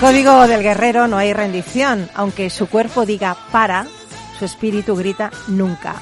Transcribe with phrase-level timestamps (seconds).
[0.00, 3.84] Código del guerrero no hay rendición, aunque su cuerpo diga para,
[4.38, 5.96] su espíritu grita nunca.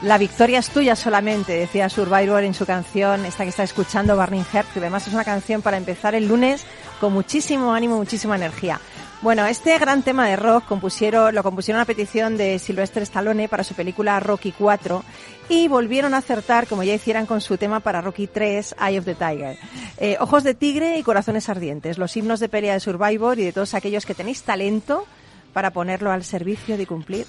[0.00, 4.42] La victoria es tuya solamente, decía Survivor en su canción, esta que está escuchando Barney
[4.42, 6.64] Heart, que además es una canción para empezar el lunes
[6.98, 8.80] con muchísimo ánimo, muchísima energía.
[9.22, 13.62] Bueno, este gran tema de rock compusieron, lo compusieron a petición de Sylvester Stallone para
[13.62, 15.04] su película Rocky 4
[15.48, 19.04] y volvieron a acertar, como ya hicieran con su tema para Rocky 3, Eye of
[19.04, 19.56] the Tiger.
[19.98, 23.52] Eh, Ojos de tigre y corazones ardientes, los himnos de pelea de Survivor y de
[23.52, 25.06] todos aquellos que tenéis talento
[25.52, 27.26] para ponerlo al servicio de cumplir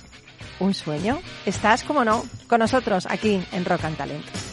[0.60, 1.20] un sueño.
[1.46, 4.53] Estás, como no, con nosotros aquí en Rock and Talent.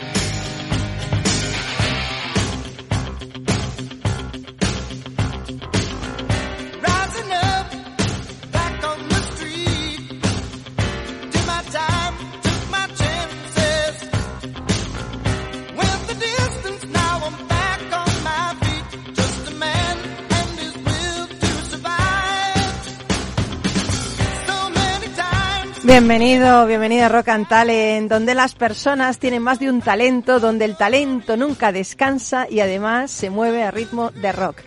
[26.41, 30.65] Bienvenido, bienvenido a Rock and Talent, donde las personas tienen más de un talento, donde
[30.65, 34.57] el talento nunca descansa y además se mueve a ritmo de rock.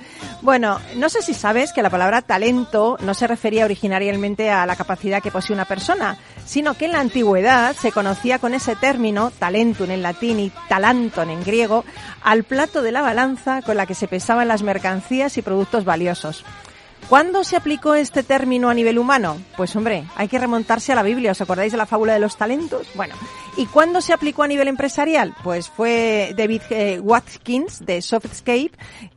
[0.41, 4.77] Bueno, no sé si sabes que la palabra talento no se refería originariamente a la
[4.77, 9.33] capacidad que posee una persona, sino que en la antigüedad se conocía con ese término,
[9.37, 11.85] talentum en latín y talanton en griego,
[12.23, 16.45] al plato de la balanza con la que se pesaban las mercancías y productos valiosos.
[17.09, 19.37] ¿Cuándo se aplicó este término a nivel humano?
[19.57, 21.33] Pues hombre, hay que remontarse a la Biblia.
[21.33, 22.89] ¿Os acordáis de la fábula de los talentos?
[22.95, 23.15] Bueno,
[23.57, 25.35] ¿y cuándo se aplicó a nivel empresarial?
[25.45, 28.73] Pues fue David eh, Watkins de Softscape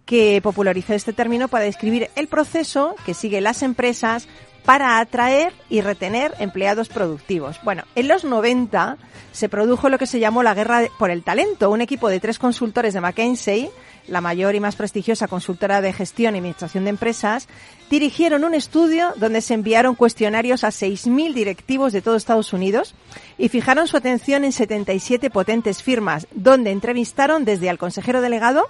[0.06, 4.28] que popularizó este término para describir el proceso que siguen las empresas
[4.68, 7.58] para atraer y retener empleados productivos.
[7.64, 8.98] Bueno, en los 90
[9.32, 11.72] se produjo lo que se llamó la guerra por el talento.
[11.72, 13.70] Un equipo de tres consultores de McKinsey,
[14.08, 17.48] la mayor y más prestigiosa consultora de gestión y administración de empresas,
[17.90, 22.96] dirigieron un estudio donde se enviaron cuestionarios a 6.000 directivos de todo Estados Unidos
[23.38, 28.66] y fijaron su atención en 77 potentes firmas, donde entrevistaron desde al consejero delegado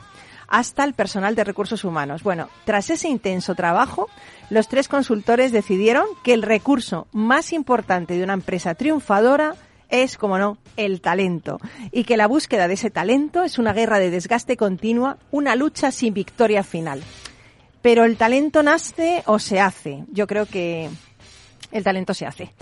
[0.48, 2.24] hasta el personal de recursos humanos.
[2.24, 4.10] Bueno, tras ese intenso trabajo,
[4.50, 9.56] los tres consultores decidieron que el recurso más importante de una empresa triunfadora
[9.90, 11.60] es, como no, el talento.
[11.92, 15.92] Y que la búsqueda de ese talento es una guerra de desgaste continua, una lucha
[15.92, 17.02] sin victoria final.
[17.82, 20.04] Pero el talento nace o se hace.
[20.12, 20.90] Yo creo que
[21.72, 22.54] el talento se hace.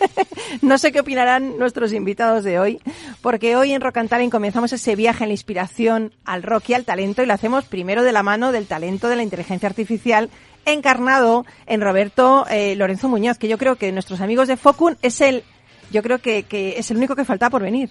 [0.62, 2.80] no sé qué opinarán nuestros invitados de hoy,
[3.22, 6.74] porque hoy en Rock and Talent comenzamos ese viaje en la inspiración al rock y
[6.74, 10.30] al talento y lo hacemos primero de la mano del talento de la inteligencia artificial
[10.64, 15.20] encarnado en Roberto eh, Lorenzo Muñoz, que yo creo que nuestros amigos de Focun es
[15.20, 15.44] el,
[15.90, 17.90] yo creo que, que es el único que falta por venir.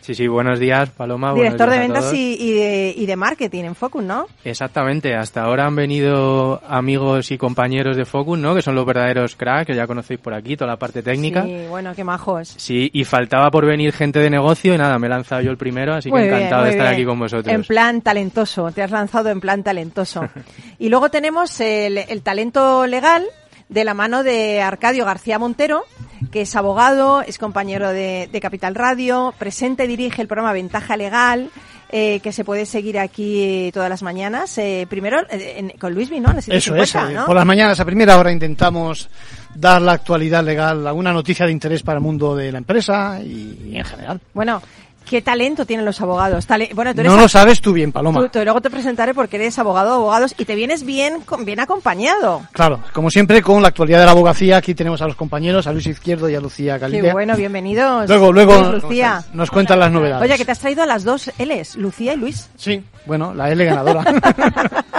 [0.00, 1.32] Sí, sí, buenos días, Paloma.
[1.32, 4.26] Director de días ventas y, y de, y de marketing en Focun, ¿no?
[4.44, 8.54] Exactamente, hasta ahora han venido amigos y compañeros de Focus, ¿no?
[8.54, 11.44] Que son los verdaderos cracks, que ya conocéis por aquí, toda la parte técnica.
[11.44, 12.48] Sí, bueno, qué majos.
[12.58, 15.56] Sí, y faltaba por venir gente de negocio y nada, me he lanzado yo el
[15.56, 16.94] primero, así que Muy encantado de estar bien.
[16.96, 17.54] aquí con vosotros.
[17.54, 20.20] En plan talentoso, te has lanzado en plan talentoso.
[20.78, 23.24] y luego tenemos el, el talento legal
[23.68, 25.84] de la mano de Arcadio García Montero,
[26.30, 30.96] que es abogado, es compañero de, de Capital Radio, presenta y dirige el programa Ventaja
[30.96, 31.50] Legal,
[31.90, 34.56] eh, que se puede seguir aquí todas las mañanas.
[34.58, 36.92] Eh, primero eh, en- con Luis Vino, Eso es,
[37.26, 39.08] por las mañanas a primera hora intentamos
[39.54, 43.60] dar la actualidad legal, alguna noticia de interés para el mundo de la empresa y,
[43.70, 44.20] y en general.
[44.32, 44.60] Bueno,
[45.08, 46.46] ¿qué talento tienen los abogados?
[46.46, 48.20] Tale- bueno, tú eres No lo sabes tú bien, Paloma.
[48.20, 51.44] Tú, tú luego te presentaré porque eres abogado de abogados y te vienes bien, con-
[51.44, 52.42] bien acompañado.
[52.52, 55.72] Claro, como siempre con la actualidad de la abogacía, aquí tenemos a los compañeros, a
[55.72, 57.12] Luis Izquierdo y a Lucía Qué Galilea.
[57.12, 58.08] bueno, bienvenidos.
[58.08, 59.22] Luego, luego Lucía.
[59.32, 60.28] nos cuentan las novedades.
[60.28, 62.48] Oye, que te has traído a las dos L's, Lucía y Luis.
[62.56, 64.04] Sí, bueno, la L ganadora.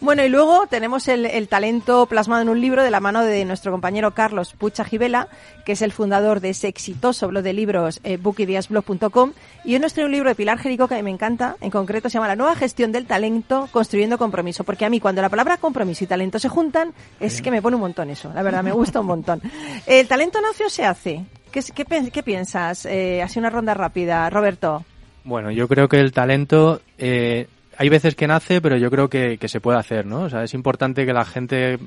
[0.00, 3.44] Bueno, y luego tenemos el, el talento plasmado en un libro de la mano de
[3.44, 5.28] nuestro compañero Carlos Pucha Gibela,
[5.64, 9.32] que es el fundador de ese exitoso blog de libros eh, bookideasblog.com.
[9.64, 11.70] Y hoy nos trae un libro de Pilar Jerico que a mí me encanta, en
[11.70, 14.64] concreto se llama La nueva gestión del talento construyendo compromiso.
[14.64, 17.76] Porque a mí cuando la palabra compromiso y talento se juntan, es que me pone
[17.76, 19.40] un montón eso, la verdad, me gusta un montón.
[19.86, 21.24] ¿El talento nace o se hace?
[21.50, 22.84] ¿Qué, qué, qué piensas?
[22.86, 24.84] Eh, así una ronda rápida, Roberto.
[25.26, 29.38] Bueno, yo creo que el talento, eh, hay veces que nace, pero yo creo que,
[29.38, 30.22] que se puede hacer, ¿no?
[30.22, 31.78] O sea, es importante que la gente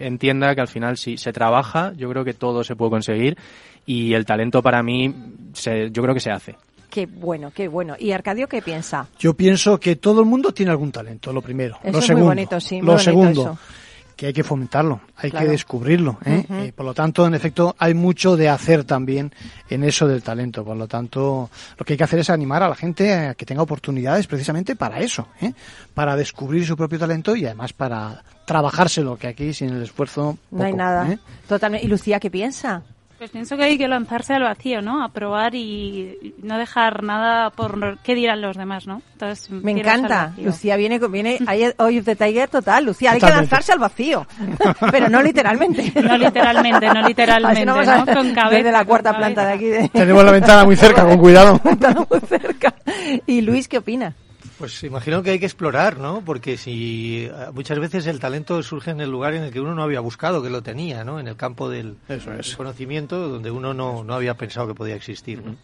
[0.00, 3.38] entienda que al final si se trabaja, yo creo que todo se puede conseguir
[3.86, 5.14] y el talento para mí,
[5.54, 6.56] se, yo creo que se hace.
[6.90, 7.94] Qué bueno, qué bueno.
[7.98, 9.06] ¿Y Arcadio qué piensa?
[9.18, 11.78] Yo pienso que todo el mundo tiene algún talento, lo primero.
[11.82, 13.58] Eso lo es muy segundo, bonito, sí, muy lo bonito segundo, eso.
[14.18, 15.46] Que hay que fomentarlo, hay Claro.
[15.46, 16.18] que descubrirlo.
[16.24, 16.44] ¿eh?
[16.50, 19.32] Eh, por lo tanto, en efecto, hay mucho de hacer también
[19.70, 20.64] en eso del talento.
[20.64, 21.48] Por lo tanto,
[21.78, 24.74] lo que hay que hacer es animar a la gente a que tenga oportunidades precisamente
[24.74, 25.52] para eso, ¿eh?
[25.94, 30.64] para descubrir su propio talento y además para trabajárselo, que aquí sin el esfuerzo No
[30.64, 31.12] hay nada.
[31.12, 31.18] ¿eh?
[31.46, 31.86] Totalmente.
[31.86, 32.82] ¿Y Lucía qué piensa?
[33.18, 35.02] Pues pienso que hay que lanzarse al vacío, ¿no?
[35.02, 39.02] A probar y no dejar nada por qué dirán los demás, ¿no?
[39.14, 40.32] Entonces, Me encanta.
[40.38, 41.36] Lucía viene, con- viene
[41.78, 42.84] Hoy the Tiger total.
[42.84, 44.24] Lucía, hay que lanzarse al vacío.
[44.92, 45.92] Pero no literalmente.
[46.08, 48.06] No literalmente, no literalmente, Así no vamos a ¿no?
[48.06, 49.26] Con cabeza, Desde la cuarta cabeza.
[49.32, 49.64] planta de aquí.
[49.64, 49.88] De...
[49.88, 51.60] Tenemos la ventana muy cerca, con cuidado.
[51.70, 52.72] Estamos muy cerca.
[53.26, 54.14] ¿Y Luis qué opina?
[54.58, 56.22] Pues imagino que hay que explorar, ¿no?
[56.24, 59.74] Porque si eh, muchas veces el talento surge en el lugar en el que uno
[59.74, 61.20] no había buscado que lo tenía, ¿no?
[61.20, 62.48] En el campo del, Eso es.
[62.48, 65.42] del conocimiento donde uno no, no había pensado que podía existir.
[65.44, 65.54] ¿no?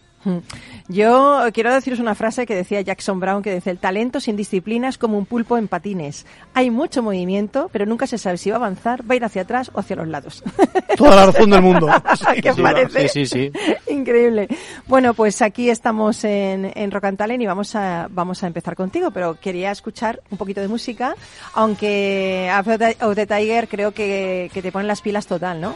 [0.87, 4.87] Yo quiero deciros una frase que decía Jackson Brown, que dice, el talento sin disciplina
[4.89, 6.25] es como un pulpo en patines.
[6.53, 9.43] Hay mucho movimiento, pero nunca se sabe si va a avanzar, va a ir hacia
[9.43, 10.43] atrás o hacia los lados.
[10.97, 11.87] Toda la razón del mundo.
[12.41, 13.07] ¿Qué os Sí, parece?
[13.09, 13.91] sí, sí, sí.
[13.91, 14.47] Increíble.
[14.87, 18.75] Bueno, pues aquí estamos en, en Rock and Talent y vamos a, vamos a empezar
[18.75, 21.15] contigo, pero quería escuchar un poquito de música,
[21.53, 22.59] aunque a
[23.05, 25.75] of the Tiger creo que, que te ponen las pilas total, ¿no?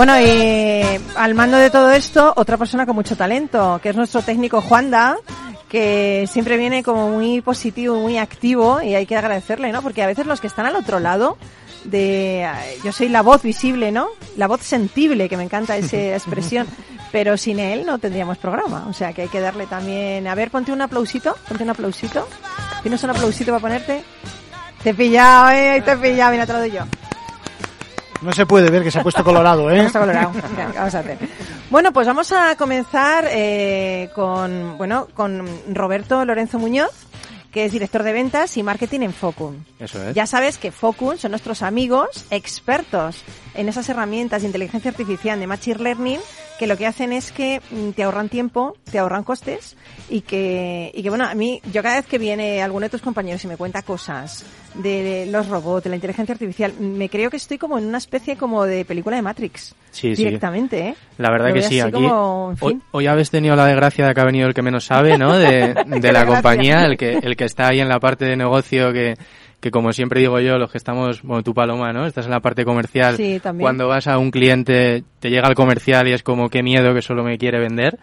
[0.00, 0.80] Bueno, y
[1.14, 5.18] al mando de todo esto, otra persona con mucho talento, que es nuestro técnico Juanda,
[5.68, 9.82] que siempre viene como muy positivo, muy activo, y hay que agradecerle, ¿no?
[9.82, 11.36] Porque a veces los que están al otro lado,
[11.84, 12.48] de
[12.82, 14.08] yo soy la voz visible, ¿no?
[14.38, 16.66] La voz sensible, que me encanta esa expresión,
[17.12, 20.50] pero sin él no tendríamos programa, o sea que hay que darle también, a ver,
[20.50, 22.26] ponte un aplausito, ponte un aplausito,
[22.80, 24.02] ¿tienes un aplausito para ponerte?
[24.82, 26.84] Te he pillado, eh, te he pillado, mira, te lo doy yo.
[28.22, 29.80] No se puede ver que se ha puesto colorado, ¿eh?
[29.86, 30.32] Está colorado.
[30.74, 31.18] Vamos a hacer.
[31.70, 36.90] Bueno, pues vamos a comenzar eh, con bueno con Roberto Lorenzo Muñoz,
[37.52, 39.56] que es director de ventas y marketing en Focum.
[39.78, 40.14] Eso es.
[40.14, 43.22] Ya sabes que Focus son nuestros amigos expertos
[43.54, 46.20] en esas herramientas de inteligencia artificial de Machine Learning
[46.60, 49.78] que lo que hacen es que mm, te ahorran tiempo, te ahorran costes
[50.10, 53.00] y que, y que bueno, a mí, yo cada vez que viene alguno de tus
[53.00, 57.38] compañeros y me cuenta cosas de, los robots, de la inteligencia artificial, me creo que
[57.38, 59.74] estoy como en una especie como de película de Matrix.
[59.90, 60.22] Sí, sí.
[60.22, 60.94] directamente, ¿eh?
[61.16, 62.82] La verdad Lo que sí, aquí como, en hoy, fin.
[62.90, 65.38] hoy habéis tenido la desgracia de que ha venido el que menos sabe, ¿no?
[65.38, 68.92] De, de la compañía, el que, el que está ahí en la parte de negocio
[68.92, 69.14] que,
[69.60, 72.06] que como siempre digo yo, los que estamos, bueno, tú Paloma, ¿no?
[72.06, 73.16] Estás en la parte comercial.
[73.16, 73.64] Sí, también.
[73.64, 77.02] Cuando vas a un cliente, te llega el comercial y es como qué miedo que
[77.02, 77.98] solo me quiere vender.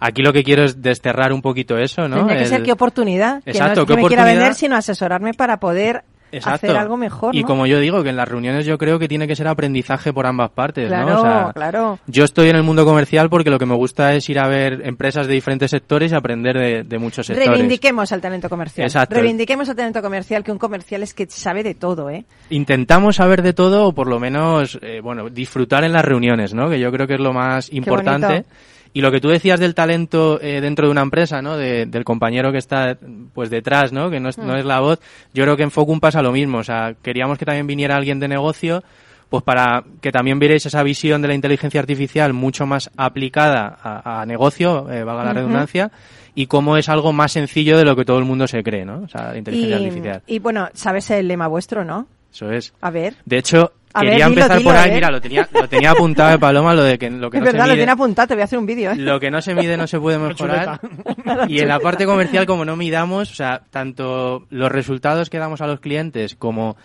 [0.00, 2.16] Aquí lo que quiero es desterrar un poquito eso, ¿no?
[2.16, 3.42] Tendría que ser qué oportunidad.
[3.44, 6.02] que no Exacto, es que qué me quiera vender, sino asesorarme para poder
[6.32, 6.66] Exacto.
[6.66, 7.34] hacer algo mejor.
[7.34, 10.12] Y como yo digo, que en las reuniones yo creo que tiene que ser aprendizaje
[10.12, 11.20] por ambas partes, Claro, ¿no?
[11.20, 11.98] O sea, claro.
[12.06, 14.80] Yo estoy en el mundo comercial porque lo que me gusta es ir a ver
[14.84, 17.48] empresas de diferentes sectores y aprender de, de muchos sectores.
[17.48, 18.86] Reivindiquemos al talento comercial.
[18.86, 19.14] Exacto.
[19.14, 22.24] Reivindiquemos al talento comercial, que un comercial es que sabe de todo, ¿eh?
[22.50, 26.68] Intentamos saber de todo o por lo menos, eh, bueno, disfrutar en las reuniones, ¿no?
[26.70, 28.44] Que yo creo que es lo más importante.
[28.94, 31.56] Y lo que tú decías del talento eh, dentro de una empresa, ¿no?
[31.56, 32.96] De- del compañero que está
[33.32, 34.10] pues detrás, ¿no?
[34.10, 34.46] Que no es, Mm.
[34.46, 35.00] no es la voz.
[35.32, 36.58] Yo creo que en Focum pasa lo mismo.
[36.58, 38.84] O sea, queríamos que también viniera alguien de negocio,
[39.30, 44.20] pues para que también vierais esa visión de la inteligencia artificial mucho más aplicada a,
[44.20, 45.90] a negocio, eh, valga la redundancia,
[46.34, 49.00] y cómo es algo más sencillo de lo que todo el mundo se cree, ¿no?
[49.04, 50.22] O sea, la inteligencia Y, artificial.
[50.26, 52.06] y bueno, sabes el lema vuestro, ¿no?
[52.32, 52.72] Eso es.
[52.80, 53.14] A ver.
[53.24, 54.90] De hecho, A quería ver, dilo, empezar dilo, por ahí.
[54.92, 57.46] Mira, lo tenía, lo tenía apuntado de Paloma, lo de que lo que es no
[57.46, 57.76] verdad, se lo mide.
[57.76, 58.96] tiene apuntado, te voy a hacer un vídeo, ¿eh?
[58.96, 60.80] Lo que no se mide no se puede mejorar.
[61.48, 65.60] y en la parte comercial, como no midamos, o sea, tanto los resultados que damos
[65.60, 66.76] a los clientes como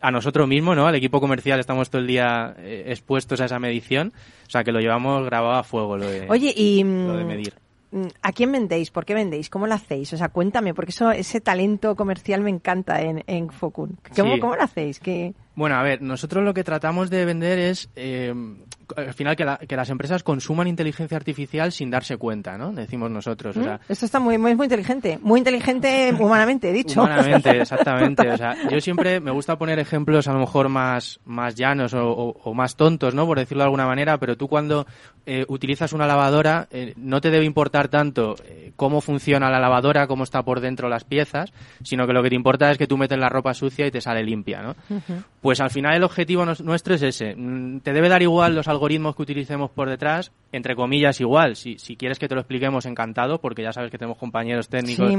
[0.00, 0.86] a nosotros mismos, ¿no?
[0.86, 4.12] Al equipo comercial estamos todo el día eh, expuestos a esa medición.
[4.46, 6.82] O sea, que lo llevamos grabado a fuego, lo de, Oye, y...
[6.84, 7.54] lo de mm, medir.
[7.90, 8.90] Mm, ¿a quién vendéis?
[8.90, 9.50] ¿Por qué vendéis?
[9.50, 10.12] ¿Cómo lo hacéis?
[10.12, 13.98] O sea, cuéntame, porque eso, ese talento comercial me encanta en, en Focun.
[14.16, 14.40] ¿Cómo, Sí.
[14.40, 15.00] ¿Cómo lo hacéis?
[15.00, 15.34] ¿Qué...
[15.54, 18.32] Bueno, a ver, nosotros lo que tratamos de vender es, eh,
[18.96, 22.72] al final, que, la- que las empresas consuman inteligencia artificial sin darse cuenta, ¿no?
[22.72, 23.56] Decimos nosotros.
[23.56, 23.92] O sea, ¿Mm?
[23.92, 25.18] Esto está muy, muy, muy inteligente.
[25.22, 27.00] Muy inteligente humanamente, dicho.
[27.02, 28.30] Humanamente, exactamente.
[28.30, 32.08] O sea, yo siempre me gusta poner ejemplos a lo mejor más, más llanos o,
[32.10, 33.26] o- o más tontos, ¿no?
[33.26, 34.86] Por decirlo de alguna manera, pero tú cuando
[35.26, 40.06] eh, utilizas una lavadora eh, no te debe importar tanto eh, cómo funciona la lavadora,
[40.06, 41.52] cómo está por dentro las piezas,
[41.82, 44.00] sino que lo que te importa es que tú metes la ropa sucia y te
[44.00, 44.74] sale limpia, ¿no?
[45.40, 47.34] Pues al final el objetivo nuestro es ese.
[47.36, 48.77] Mm, Te debe dar igual los algoritmos
[49.16, 51.56] que utilicemos por detrás, entre comillas igual.
[51.56, 55.08] Si, si quieres que te lo expliquemos, encantado, porque ya sabes que tenemos compañeros técnicos
[55.10, 55.16] Sí,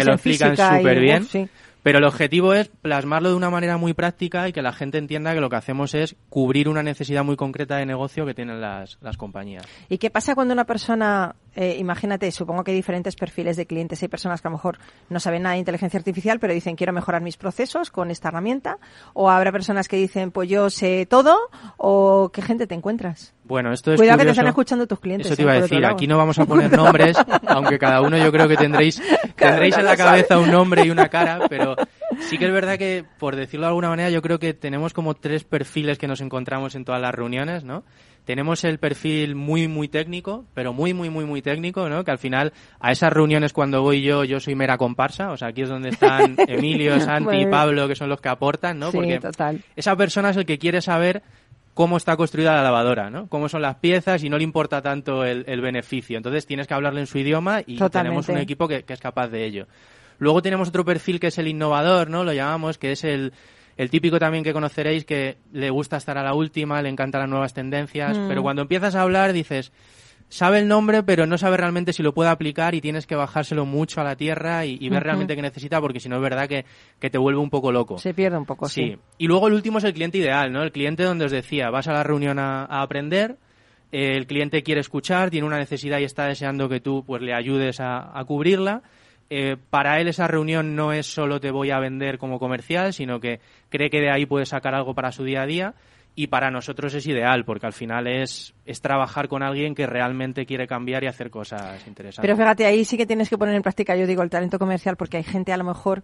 [0.00, 1.24] que lo explican súper bien.
[1.24, 1.48] sí.
[1.86, 5.32] Pero el objetivo es plasmarlo de una manera muy práctica y que la gente entienda
[5.34, 8.98] que lo que hacemos es cubrir una necesidad muy concreta de negocio que tienen las,
[9.00, 9.64] las compañías.
[9.88, 14.02] ¿Y qué pasa cuando una persona, eh, imagínate, supongo que hay diferentes perfiles de clientes,
[14.02, 14.78] hay personas que a lo mejor
[15.10, 18.78] no saben nada de inteligencia artificial, pero dicen quiero mejorar mis procesos con esta herramienta,
[19.14, 21.38] o habrá personas que dicen pues yo sé todo,
[21.76, 23.32] o qué gente te encuentras?
[23.44, 25.28] Bueno, esto es Cuidado que te están escuchando tus clientes.
[25.28, 27.16] Eso te eh, iba a decir, aquí no vamos a poner nombres,
[27.46, 29.00] aunque cada uno yo creo que tendréis,
[29.36, 31.75] tendréis en la cabeza un nombre y una cara, pero
[32.20, 35.14] sí que es verdad que, por decirlo de alguna manera, yo creo que tenemos como
[35.14, 37.84] tres perfiles que nos encontramos en todas las reuniones, ¿no?
[38.24, 42.02] Tenemos el perfil muy, muy técnico, pero muy, muy, muy, muy técnico, ¿no?
[42.04, 45.48] Que al final, a esas reuniones cuando voy yo, yo soy mera comparsa, o sea,
[45.48, 47.46] aquí es donde están Emilio, Santi y.
[47.46, 48.90] Pablo, que son los que aportan, ¿no?
[48.90, 49.60] Sí, Porque total.
[49.76, 51.22] esa persona es el que quiere saber
[51.72, 53.28] cómo está construida la lavadora, ¿no?
[53.28, 56.16] Cómo son las piezas y no le importa tanto el, el beneficio.
[56.16, 57.98] Entonces tienes que hablarle en su idioma y Totalmente.
[57.98, 59.66] tenemos un equipo que, que es capaz de ello.
[60.18, 62.24] Luego tenemos otro perfil que es el innovador, ¿no?
[62.24, 63.32] Lo llamamos, que es el,
[63.76, 67.30] el típico también que conoceréis que le gusta estar a la última, le encantan las
[67.30, 68.28] nuevas tendencias, Mm.
[68.28, 69.72] pero cuando empiezas a hablar dices,
[70.28, 73.64] sabe el nombre, pero no sabe realmente si lo puede aplicar y tienes que bajárselo
[73.66, 76.48] mucho a la tierra y, y ver realmente qué necesita, porque si no es verdad
[76.48, 76.64] que,
[76.98, 77.98] que te vuelve un poco loco.
[77.98, 78.92] Se pierde un poco, sí.
[78.94, 78.98] Sí.
[79.18, 80.62] Y luego el último es el cliente ideal, ¿no?
[80.62, 83.36] El cliente donde os decía, vas a la reunión a, a aprender,
[83.92, 87.32] eh, el cliente quiere escuchar, tiene una necesidad y está deseando que tú pues le
[87.32, 88.82] ayudes a, a cubrirla.
[89.28, 93.18] Eh, para él esa reunión no es solo te voy a vender como comercial, sino
[93.20, 95.74] que cree que de ahí puede sacar algo para su día a día.
[96.18, 100.46] Y para nosotros es ideal, porque al final es, es trabajar con alguien que realmente
[100.46, 102.22] quiere cambiar y hacer cosas interesantes.
[102.22, 104.96] Pero fíjate, ahí sí que tienes que poner en práctica, yo digo, el talento comercial,
[104.96, 106.02] porque hay gente a lo mejor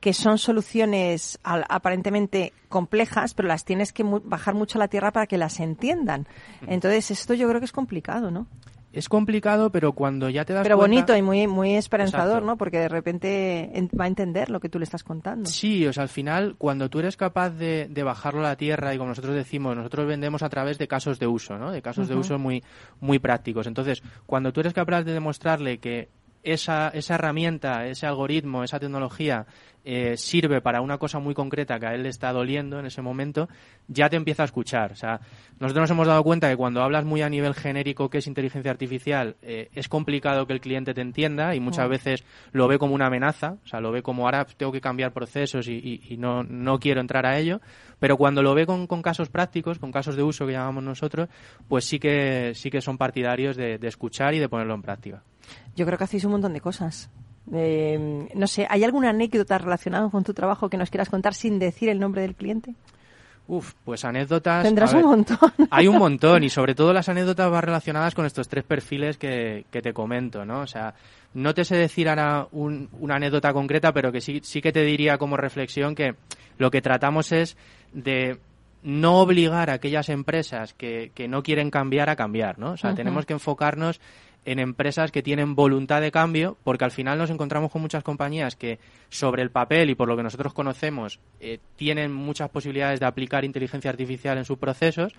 [0.00, 4.88] que son soluciones al- aparentemente complejas, pero las tienes que mu- bajar mucho a la
[4.88, 6.26] tierra para que las entiendan.
[6.66, 8.48] Entonces, esto yo creo que es complicado, ¿no?
[8.92, 10.94] Es complicado, pero cuando ya te das Pero cuenta...
[10.94, 12.46] bonito y muy, muy esperanzador, Exacto.
[12.46, 12.56] ¿no?
[12.58, 15.48] Porque de repente en- va a entender lo que tú le estás contando.
[15.48, 18.94] Sí, o sea, al final, cuando tú eres capaz de, de bajarlo a la tierra
[18.94, 21.72] y como nosotros decimos, nosotros vendemos a través de casos de uso, ¿no?
[21.72, 22.62] De casos de uso muy,
[23.00, 23.66] muy prácticos.
[23.66, 26.08] Entonces, cuando tú eres capaz de demostrarle que
[26.42, 29.46] esa, esa herramienta, ese algoritmo, esa tecnología
[29.84, 33.02] eh, sirve para una cosa muy concreta que a él le está doliendo en ese
[33.02, 33.48] momento,
[33.88, 34.92] ya te empieza a escuchar.
[34.92, 35.20] O sea,
[35.58, 38.70] nosotros nos hemos dado cuenta que cuando hablas muy a nivel genérico que es inteligencia
[38.70, 41.90] artificial, eh, es complicado que el cliente te entienda y muchas Mm.
[41.90, 45.12] veces lo ve como una amenaza, o sea, lo ve como ahora tengo que cambiar
[45.12, 47.60] procesos y, y- y no, no quiero entrar a ello,
[47.98, 51.28] pero cuando lo ve con, con casos prácticos, con casos de uso que llamamos nosotros,
[51.68, 55.22] pues sí que, sí que son partidarios de, de escuchar y de ponerlo en práctica.
[55.74, 57.10] Yo creo que hacéis un montón de cosas.
[57.52, 61.58] Eh, no sé, ¿hay alguna anécdota relacionada con tu trabajo que nos quieras contar sin
[61.58, 62.74] decir el nombre del cliente?
[63.48, 64.62] Uf, pues anécdotas.
[64.62, 65.38] Tendrás ver, un montón.
[65.70, 69.64] Hay un montón y sobre todo las anécdotas van relacionadas con estos tres perfiles que,
[69.70, 70.60] que te comento, ¿no?
[70.60, 70.94] O sea,
[71.34, 74.84] no te sé decir ahora un- una anécdota concreta, pero que sí, sí que te
[74.84, 76.14] diría como reflexión que
[76.58, 77.56] lo que tratamos es
[77.92, 78.38] de
[78.84, 82.72] no obligar a aquellas empresas que, que no quieren cambiar a cambiar, ¿no?
[82.72, 84.00] O sea, tenemos que enfocarnos
[84.44, 88.56] en empresas que tienen voluntad de cambio, porque al final nos encontramos con muchas compañías
[88.56, 93.06] que sobre el papel y por lo que nosotros conocemos eh, tienen muchas posibilidades de
[93.06, 95.14] aplicar inteligencia artificial en sus procesos,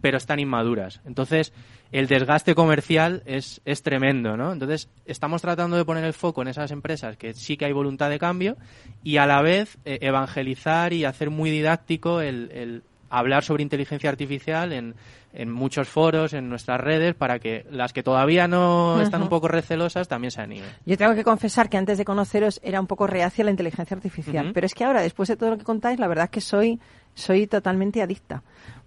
[0.00, 1.00] pero están inmaduras.
[1.06, 1.52] Entonces,
[1.92, 4.52] el desgaste comercial es, es tremendo, ¿no?
[4.52, 8.10] Entonces, estamos tratando de poner el foco en esas empresas que sí que hay voluntad
[8.10, 8.56] de cambio
[9.02, 12.82] y a la vez eh, evangelizar y hacer muy didáctico el, el
[13.18, 14.94] hablar sobre inteligencia artificial en,
[15.32, 19.48] en muchos foros, en nuestras redes, para que las que todavía no están un poco
[19.48, 20.70] recelosas también se animen.
[20.86, 23.96] Yo tengo que confesar que antes de conoceros era un poco reacia a la inteligencia
[23.96, 26.40] artificial, pero es que ahora, después de todo lo que contáis, la verdad es que
[26.40, 26.80] soy,
[27.14, 28.42] soy totalmente adicta.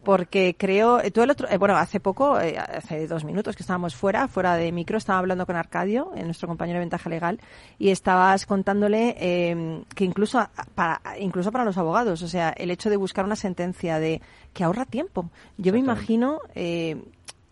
[0.08, 3.64] Porque creo, eh, tú el otro, eh, bueno, hace poco, eh, hace dos minutos que
[3.64, 7.42] estábamos fuera, fuera de micro, estaba hablando con Arcadio, eh, nuestro compañero de ventaja legal,
[7.78, 12.72] y estabas contándole eh, que incluso a- para, incluso para los abogados, o sea, el
[12.72, 14.22] hecho de buscar una sentencia de
[14.54, 15.30] que ahorra tiempo.
[15.58, 17.04] Yo me imagino eh,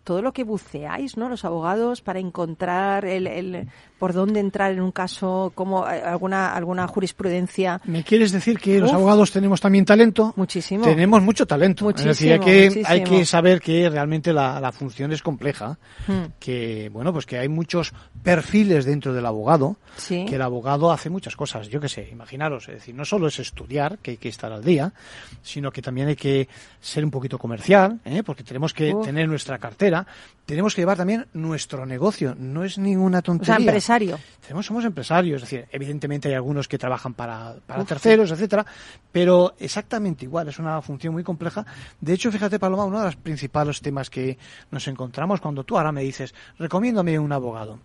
[0.02, 1.28] todo lo que buceáis, ¿no?
[1.28, 6.52] Los abogados para encontrar el, el por dónde entrar en un caso, como eh, alguna
[6.54, 7.80] alguna jurisprudencia.
[7.84, 10.32] ¿Me quieres decir que los abogados tenemos también talento?
[10.36, 10.84] Muchísimo.
[10.84, 11.88] Tenemos mucho talento.
[11.90, 12.86] es decir, hay Muchísimo, que, muchísimo.
[12.88, 15.78] hay que saber que realmente la, la función es compleja.
[16.06, 16.32] Hmm.
[16.38, 19.76] Que, bueno, pues que hay muchos perfiles dentro del abogado.
[19.96, 20.26] Sí.
[20.28, 21.68] Que el abogado hace muchas cosas.
[21.68, 22.68] Yo qué sé, imaginaros.
[22.68, 24.92] Es decir, no solo es estudiar, que hay que estar al día,
[25.42, 26.48] sino que también hay que
[26.80, 28.22] ser un poquito comercial, ¿eh?
[28.24, 29.04] porque tenemos que Uf.
[29.06, 30.06] tener nuestra cartera.
[30.44, 32.34] Tenemos que llevar también nuestro negocio.
[32.38, 33.56] No es ninguna O tontería.
[33.56, 34.18] sea, empresario.
[34.40, 38.66] Tenemos, somos empresarios, es decir, evidentemente hay algunos que trabajan para, para terceros, etcétera,
[39.12, 41.64] pero exactamente igual, es una función muy compleja.
[42.00, 44.38] De hecho, fíjate, Paloma, uno de los principales temas que
[44.70, 47.78] nos encontramos cuando tú ahora me dices, recomiéndame un abogado.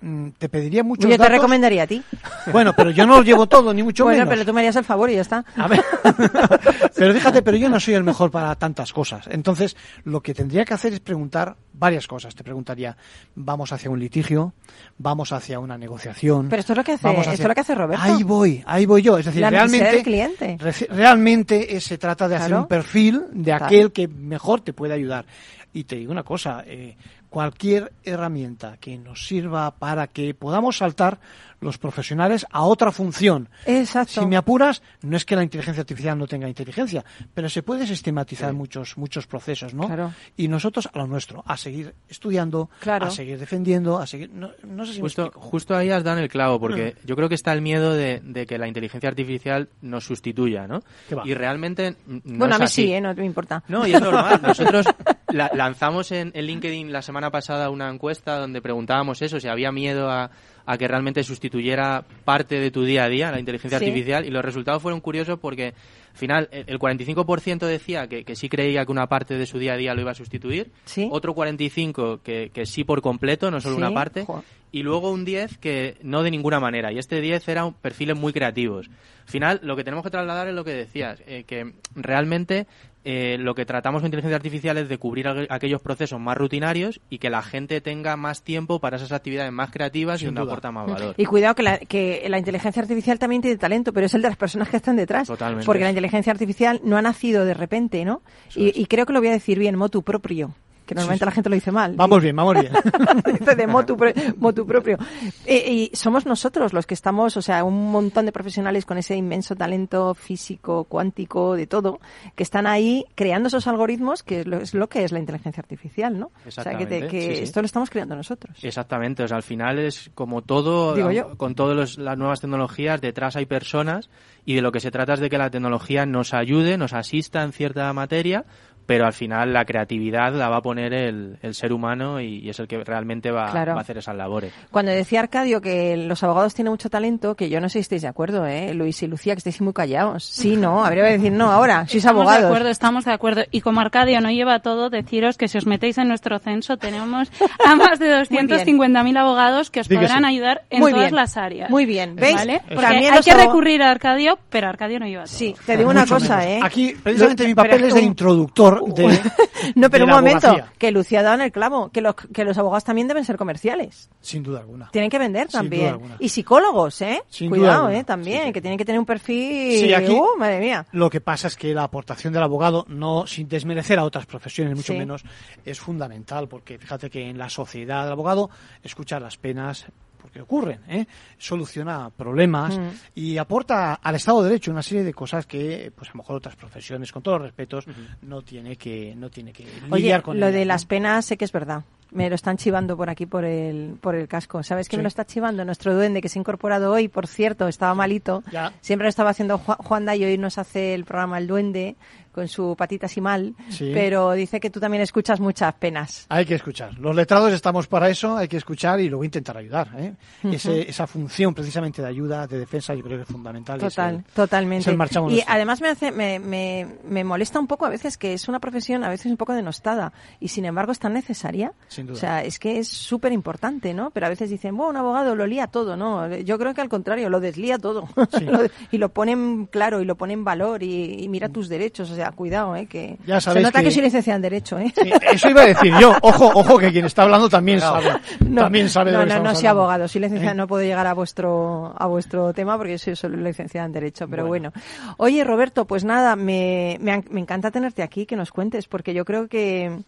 [0.00, 1.32] Mm, Te pediría muchos Yo te datos.
[1.32, 2.02] recomendaría a ti.
[2.52, 4.30] Bueno, pero yo no lo llevo todo, ni mucho bueno, menos.
[4.32, 5.44] pero tú me harías el favor y ya está.
[5.56, 5.82] A ver,
[6.96, 9.26] pero fíjate, pero yo no soy el mejor para tantas cosas.
[9.30, 12.34] Entonces, lo que tendría que hacer es preguntar varias cosas.
[12.34, 12.96] Te preguntaría,
[13.34, 14.54] ¿vamos hacia un litigio?
[14.96, 16.48] ¿Vamos hacia una negociación?
[16.48, 18.02] Pero esto es lo que hace- ¿Vamos esto es lo que hace Roberto.
[18.02, 19.18] Ahí voy, ahí voy yo.
[19.18, 20.58] Es decir, La realmente, del cliente.
[20.90, 22.62] realmente eh, se trata de hacer Claro.
[22.62, 23.66] un perfil de Claro.
[23.66, 25.26] aquel que mejor te puede ayudar.
[25.72, 26.96] Y te digo una cosa, eh,
[27.28, 31.18] cualquier herramienta que nos sirva para que podamos saltar
[31.60, 33.48] los profesionales a otra función.
[33.66, 34.20] Exacto.
[34.20, 37.04] Si me apuras, no es que la inteligencia artificial no tenga inteligencia,
[37.34, 39.86] pero se puede sistematizar muchos muchos procesos, ¿no?
[39.86, 40.12] Claro.
[40.36, 43.06] Y nosotros a lo nuestro, a seguir estudiando, Claro.
[43.06, 45.46] a seguir defendiendo, a seguir no, no sé si me Justo, explico.
[45.48, 48.20] justo ahí has dado en el clavo, porque yo creo que está el miedo de,
[48.24, 50.80] de que la inteligencia artificial nos sustituya, ¿no?
[51.24, 52.82] Y realmente mm, no bueno, es a mí así.
[52.86, 53.00] sí, ¿eh?
[53.00, 53.62] no me importa.
[53.68, 54.40] No, y es normal.
[54.42, 54.86] Nosotros
[55.32, 59.70] la- lanzamos en, en LinkedIn la semana pasada una encuesta donde preguntábamos eso, si había
[59.72, 60.30] miedo a,
[60.66, 63.84] a que realmente sustituyera parte de tu día a día la inteligencia Sí.
[63.86, 65.74] artificial y los resultados fueron curiosos porque
[66.12, 69.58] al final el el 45% decía que, que sí creía que una parte de su
[69.58, 71.08] día a día lo iba a sustituir, Sí.
[71.10, 74.26] otro 45% que, que sí por completo, no solo Sí, una parte,
[74.70, 76.92] y luego un 10 que no de ninguna manera.
[76.92, 78.88] Y este 10 eran perfiles muy creativos.
[79.24, 82.66] Al final, lo que tenemos que trasladar es lo que decías, eh, que realmente
[83.10, 87.00] eh, lo que tratamos con inteligencia artificial es de cubrir aqu- aquellos procesos más rutinarios
[87.08, 90.52] y que la gente tenga más tiempo para esas actividades más creativas y donde duda.
[90.52, 91.14] aporta más valor.
[91.16, 94.28] Y cuidado que la, que la inteligencia artificial también tiene talento, pero es el de
[94.28, 95.26] las personas que están detrás.
[95.26, 95.64] Totalmente.
[95.64, 98.20] Porque la inteligencia artificial no ha nacido de repente, ¿no?
[98.54, 100.54] Y, y creo que lo voy a decir bien, motu propio.
[100.88, 101.94] Que normalmente la gente lo dice mal.
[101.96, 102.72] Vamos bien, vamos bien.
[103.38, 103.94] Dice de motu,
[104.38, 104.96] motu propio.
[105.44, 109.14] Eh, y somos nosotros los que estamos, o sea, un montón de profesionales con ese
[109.14, 112.00] inmenso talento físico, cuántico, de todo,
[112.34, 115.60] que están ahí creando esos algoritmos, que es lo, es lo que es la inteligencia
[115.60, 116.30] artificial, ¿no?
[116.46, 117.42] O sea, que, te- Exactamente, que sí, sí.
[117.42, 118.56] esto lo estamos creando nosotros.
[118.64, 121.36] Exactamente, o sea, al final es como todo, Digo yo.
[121.36, 124.08] con todas las nuevas tecnologías, detrás hay personas
[124.46, 127.42] y de lo que se trata es de que la tecnología nos ayude, nos asista
[127.42, 128.46] en cierta materia,
[128.88, 132.48] pero al final la creatividad la va a poner el, el ser humano y, y
[132.48, 133.74] es el que realmente va, Claro.
[133.74, 134.50] va a hacer esas labores.
[134.70, 138.00] Cuando decía Arcadio que los abogados tienen mucho talento, que yo no sé si estáis
[138.02, 138.72] de acuerdo, ¿eh?
[138.72, 140.24] Luis y Lucía, que estáis muy callados.
[140.24, 142.44] Sí, no, habría que decir no ahora, sois Estamos de abogados.
[142.46, 143.42] acuerdo, estamos de acuerdo.
[143.50, 147.30] Y como Arcadio no lleva todo, deciros que si os metéis en nuestro censo tenemos
[147.66, 151.14] a más de 250.000 abogados que os podrán ayudar en Muy todas bien.
[151.16, 151.68] las áreas.
[151.68, 152.36] Muy bien, ¿veis?
[152.36, 152.62] ¿Vale?
[152.66, 155.34] Porque También hay que recurrir a Arcadio, pero Arcadio no lleva todo.
[155.34, 156.52] Sí, te digo una Mucho cosa, menos.
[156.52, 156.60] ¿eh?
[156.62, 159.20] Aquí, precisamente, mi papel es de un- introductor de.
[159.74, 160.72] No, pero de un momento, abogacía.
[160.78, 163.36] que Lucía ha dado en el clavo, que los, que los abogados también deben ser
[163.36, 164.08] comerciales.
[164.20, 164.88] Sin duda alguna.
[164.92, 165.86] Tienen que vender Sin duda también.
[165.88, 166.16] alguna.
[166.20, 167.22] Y psicólogos, ¿eh?
[167.28, 167.90] Sin duda Cuidado.
[167.90, 168.04] ¿eh?
[168.04, 168.52] También, Sí, sí.
[168.52, 169.78] que tienen que tener un perfil...
[169.80, 170.86] Sí, aquí- Uh, madre mía.
[170.92, 174.74] Lo que pasa es que la aportación del abogado, no sin desmerecer a otras profesiones,
[174.76, 175.22] mucho menos,
[175.64, 178.50] es fundamental, porque fíjate que en la sociedad del abogado
[178.82, 179.86] escucha las penas
[180.20, 181.06] porque ocurren, ¿eh?
[181.38, 182.88] soluciona problemas Mm.
[183.14, 186.36] y aporta al Estado de Derecho una serie de cosas que, pues a lo mejor
[186.36, 187.86] otras profesiones, con todos los respetos,
[188.22, 191.44] no tiene que no tiene que Oye, lidiar con lo de las penas sé que
[191.44, 191.84] es verdad.
[192.10, 194.62] Me lo están chivando por aquí por el, por el casco.
[194.62, 194.96] ¿Sabes Sí.
[194.96, 195.64] me lo está chivando?
[195.64, 198.42] Nuestro duende que se ha incorporado hoy, por cierto, estaba malito.
[198.50, 198.72] Ya.
[198.80, 201.96] Siempre lo estaba haciendo Ju- Juanda y hoy nos hace el programa El Duende
[202.32, 203.54] con su patita así mal.
[203.68, 203.90] Sí.
[203.92, 206.24] Pero dice que tú también escuchas muchas penas.
[206.28, 206.96] Hay que escuchar.
[206.98, 209.88] Los letrados estamos para eso, hay que escuchar y luego intentar ayudar.
[209.98, 210.14] ¿eh?
[210.44, 213.76] Ese- esa función precisamente de ayuda, de defensa, yo creo que es fundamental.
[213.82, 214.82] es Total, el- totalmente.
[214.82, 218.16] es el marchamo y además me, hace, me, me, me molesta un poco a veces
[218.16, 221.72] que es una profesión a veces un poco denostada y sin embargo es tan necesaria.
[221.98, 222.16] Sin duda.
[222.16, 224.10] O sea, es que es súper importante, ¿no?
[224.12, 226.28] Pero a veces dicen, bueno, un abogado lo lía todo, ¿no?
[226.36, 228.08] Yo creo que al contrario, lo deslía todo.
[228.38, 228.44] Sí.
[228.44, 228.60] Lo-
[228.92, 232.08] y lo ponen claro y lo ponen en valor y, y mira tus derechos.
[232.12, 232.86] O sea, cuidado, ¿eh?
[232.86, 233.86] Que Ya se nota que...
[233.86, 234.92] que- soy licenciada en Derecho, ¿eh?
[234.96, 236.12] Sí, eso iba a decir yo.
[236.22, 238.12] Ojo, ojo, que quien está hablando también sabe.
[238.48, 240.56] No, también sabe de no, lo que no, no estamos soy abogado, soy licenciada, ¿Eh?
[240.56, 244.28] no puedo llegar a vuestro a vuestro tema porque yo soy solo licenciada en Derecho,
[244.28, 244.70] pero Bueno.
[244.70, 245.14] bueno.
[245.18, 249.24] Oye, Roberto, pues nada, me, me, me encanta tenerte aquí, que nos cuentes, porque yo
[249.24, 249.98] creo que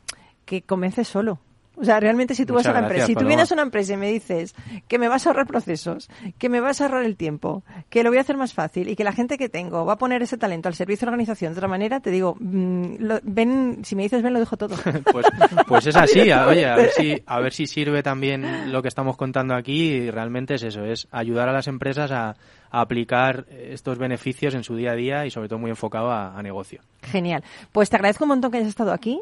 [0.44, 1.38] que convence solo.
[1.80, 3.94] O sea, realmente si tú vas a una empresa, si tú vienes a una empresa
[3.94, 4.54] y me dices
[4.86, 8.10] que me vas a ahorrar procesos, que me vas a ahorrar el tiempo, que lo
[8.10, 10.36] voy a hacer más fácil y que la gente que tengo va a poner ese
[10.36, 13.96] talento al servicio de la organización de otra manera, te digo, mm, lo- ven, si
[13.96, 14.76] me dices ven, lo dejo todo.
[15.12, 15.26] Pues,
[15.66, 18.88] pues es así, a- oye, a ver, si, a ver si sirve también lo que
[18.88, 22.36] estamos contando aquí y realmente es eso, es ayudar a las empresas a,
[22.70, 26.38] a aplicar estos beneficios en su día a día y sobre todo muy enfocado a,
[26.38, 26.80] a negocio.
[27.02, 27.42] Genial.
[27.72, 29.20] Pues te agradezco un montón que hayas estado aquí.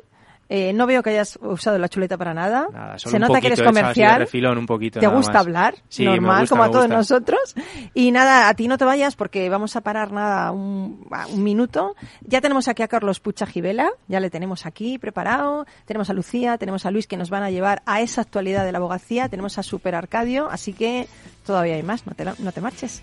[0.51, 2.69] Eh, no veo que hayas usado la chuleta para nada.
[2.73, 4.21] Nada, solo Se un nota que eres comercial.
[4.21, 5.41] refilón, un poquito Te gusta más.
[5.43, 7.55] hablar, Sí, normal, gusta, como a todos nosotros.
[7.93, 11.05] Y nada, a ti no te vayas porque vamos a parar nada un,
[11.37, 11.95] minuto.
[12.23, 15.67] Ya tenemos aquí a Carlos Pucha Gibela, ya le tenemos aquí preparado.
[15.85, 18.73] Tenemos a Lucía, tenemos a Luis que nos van a llevar a esa actualidad de
[18.73, 19.29] la abogacía.
[19.29, 21.09] Tenemos a Super Arcadio, así que
[21.45, 23.03] todavía hay más, no te, la- no te marches.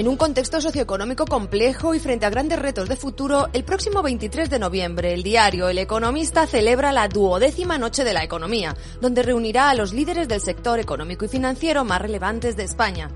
[0.00, 4.48] En un contexto socioeconómico complejo y frente a grandes retos de futuro, el próximo 23
[4.48, 9.68] de noviembre, el diario El Economista celebra la duodécima Noche de la Economía, donde reunirá
[9.68, 13.10] a los líderes del sector económico y financiero más relevantes de España.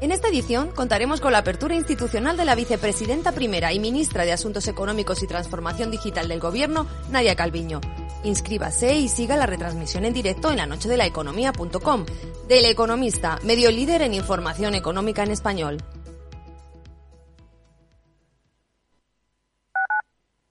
[0.00, 4.30] En esta edición contaremos con la apertura institucional de la vicepresidenta primera y ministra de
[4.30, 7.80] Asuntos Económicos y Transformación Digital del Gobierno, Nadia Calviño.
[8.22, 12.06] Inscríbase y siga la retransmisión en directo en la noche de la economía.com.
[12.46, 15.78] Del Economista, medio líder en información económica en español.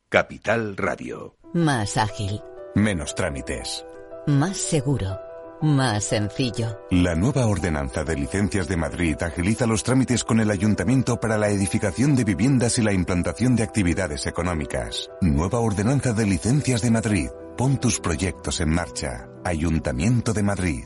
[0.09, 1.35] Capital Radio.
[1.53, 2.41] Más ágil,
[2.75, 3.85] Menos trámites.
[4.25, 5.19] más seguro,
[5.61, 6.79] más sencillo.
[6.91, 11.49] La nueva ordenanza de licencias de Madrid agiliza los trámites con el ayuntamiento para la
[11.49, 15.09] edificación de viviendas y la implantación de actividades económicas.
[15.19, 17.27] Nueva ordenanza de licencias de Madrid.
[17.57, 19.27] Pon tus proyectos en marcha.
[19.43, 20.85] Ayuntamiento de Madrid.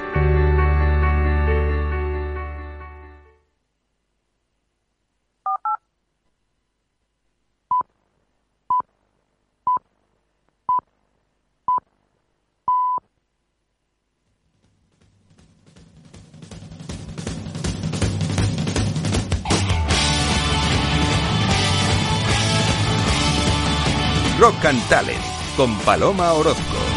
[24.41, 24.81] Rock and
[25.55, 26.90] con Paloma Orozco.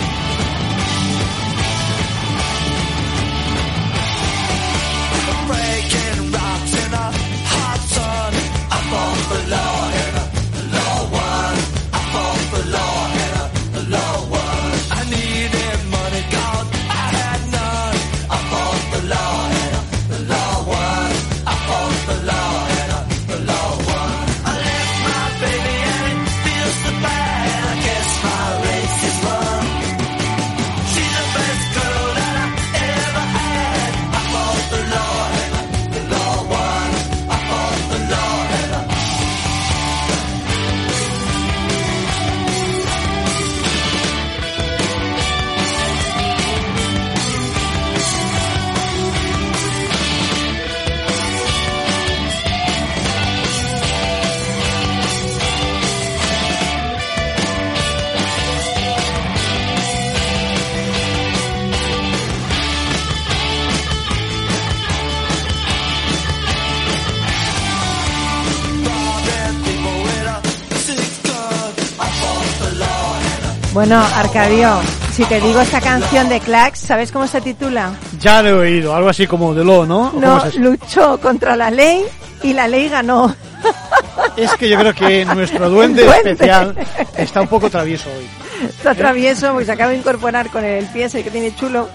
[73.86, 74.80] Bueno, Arcadio,
[75.12, 77.92] si te digo esta canción de Clax, ¿sabes cómo se titula?
[78.18, 80.06] Ya lo he oído, algo así como de lo, ¿no?
[80.06, 82.02] ¿O cómo No, es luchó contra la ley
[82.42, 83.36] y la ley ganó.
[84.38, 86.30] Es que yo creo que nuestro duende, Duende.
[86.30, 86.74] especial
[87.18, 88.26] está un poco travieso hoy.
[88.66, 91.90] Está travieso, pues se acaba de incorporar con el pie ese que tiene chulo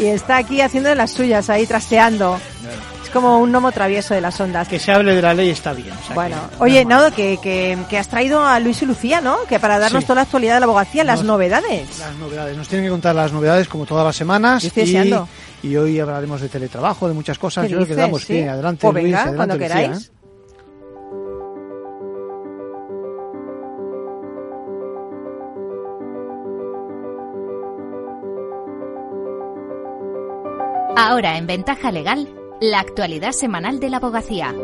[0.00, 2.38] y está aquí haciendo de las suyas, ahí trasteando.
[3.12, 4.66] Es como un gnomo travieso de las ondas.
[4.68, 5.90] Que se hable de la ley está bien.
[5.92, 9.20] o sea Bueno, que- oye, Nado, que, que, que has traído a Luis y Lucía,
[9.20, 9.36] ¿no?
[9.46, 10.06] Que para darnos Sí.
[10.06, 11.98] toda la actualidad de la abogacía, las Nos- novedades.
[11.98, 14.62] Las novedades, nos tienen que contar las novedades como todas las semanas.
[14.62, 15.28] Yo estoy y, deseando.
[15.62, 17.66] y hoy hablaremos de teletrabajo, de muchas cosas.
[17.66, 18.32] ¿Qué Yo creo que dices, damos sí?
[18.32, 18.48] bien.
[18.48, 20.06] Adelante, Pues Luis, venga, adelante, cuando Lucía, queráis.
[20.06, 20.10] ¿eh?
[30.96, 32.28] Ahora en Ventaja Legal,
[32.62, 34.54] la actualidad semanal de la abogacía.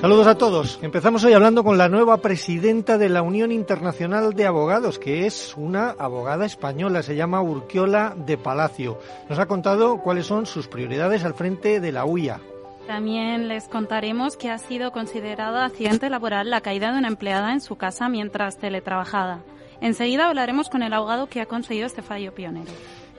[0.00, 0.80] Saludos a todos.
[0.82, 5.54] Empezamos hoy hablando con la nueva presidenta de la Unión Internacional de Abogados, que es
[5.56, 8.98] una abogada española, se llama Urquiola de Palacio.
[9.28, 12.40] Nos ha contado cuáles son sus prioridades al frente de la UIA.
[12.88, 17.60] También les contaremos que ha sido considerada accidente laboral la caída de una empleada en
[17.60, 19.38] su casa mientras teletrabajaba.
[19.80, 22.72] Enseguida hablaremos con el abogado que ha conseguido este fallo pionero.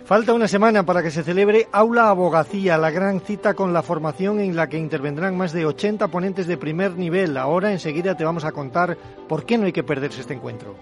[0.08, 4.39] Falta una semana para que se celebre Aula Abogacía, la gran cita con la formación
[4.39, 7.36] en la que intervendrán más de 80 ponentes de primer nivel.
[7.36, 10.76] Ahora enseguida te vamos a contar por qué no hay que perderse este encuentro.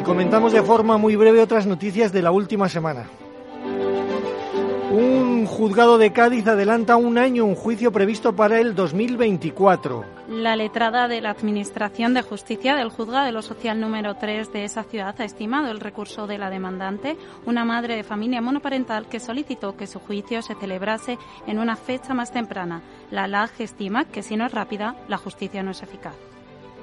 [0.00, 3.10] Y comentamos de forma muy breve otras noticias de la última semana.
[4.94, 10.04] Un juzgado de Cádiz adelanta un año un juicio previsto para el 2024.
[10.28, 14.62] La letrada de la Administración de Justicia del Juzgado de lo Social número 3 de
[14.62, 19.18] esa ciudad ha estimado el recurso de la demandante, una madre de familia monoparental que
[19.18, 22.80] solicitó que su juicio se celebrase en una fecha más temprana.
[23.10, 26.33] La LAG estima que si no es rápida, la justicia no es eficaz.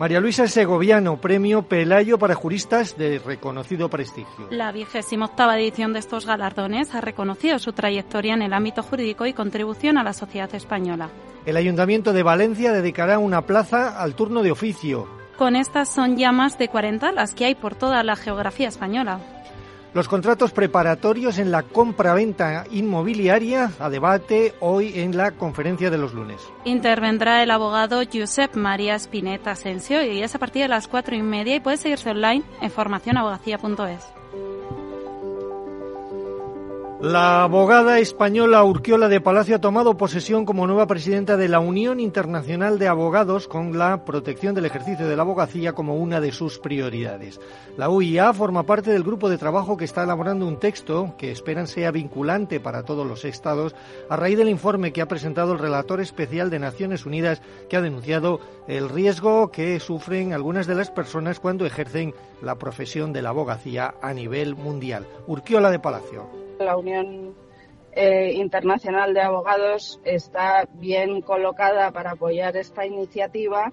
[0.02, 4.48] María Luisa Segoviano, premio Pelayo para juristas de reconocido prestigio.
[4.50, 9.28] La vigésima octava edición de estos galardones ha reconocido su trayectoria en el ámbito jurídico
[9.28, 11.12] y contribución a la sociedad española.
[11.46, 15.08] El Ayuntamiento de Valencia dedicará una plaza al turno de oficio.
[15.38, 19.20] Con estas son ya más de 40 las que hay por toda la geografía española.
[19.94, 26.14] Los contratos preparatorios en la compra-venta inmobiliaria a debate hoy en la conferencia de los
[26.14, 26.42] lunes.
[26.64, 31.22] Intervendrá el abogado Josep María Spinetta Asensio y es a partir de las cuatro y
[31.22, 34.81] media y puede seguirse online en formacionabogacía.es.
[37.02, 42.00] La abogada española Urquiola de Palacio ha tomado posesión como nueva presidenta de la Unión
[42.00, 46.60] Internacional de Abogados con la protección del ejercicio de la abogacía como una de sus
[46.60, 47.40] prioridades.
[47.76, 51.66] La UIA forma parte del grupo de trabajo que está elaborando un texto que esperan
[51.66, 53.74] sea vinculante para todos los estados
[54.08, 57.82] a raíz del informe que ha presentado el relator especial de Naciones Unidas que ha
[57.82, 63.30] denunciado el riesgo que sufren algunas de las personas cuando ejercen la profesión de la
[63.30, 65.08] abogacía a nivel mundial.
[65.26, 66.41] Urquiola de Palacio.
[66.62, 67.36] La Unión
[67.94, 73.72] eh, Internacional de Abogados está bien colocada para apoyar esta iniciativa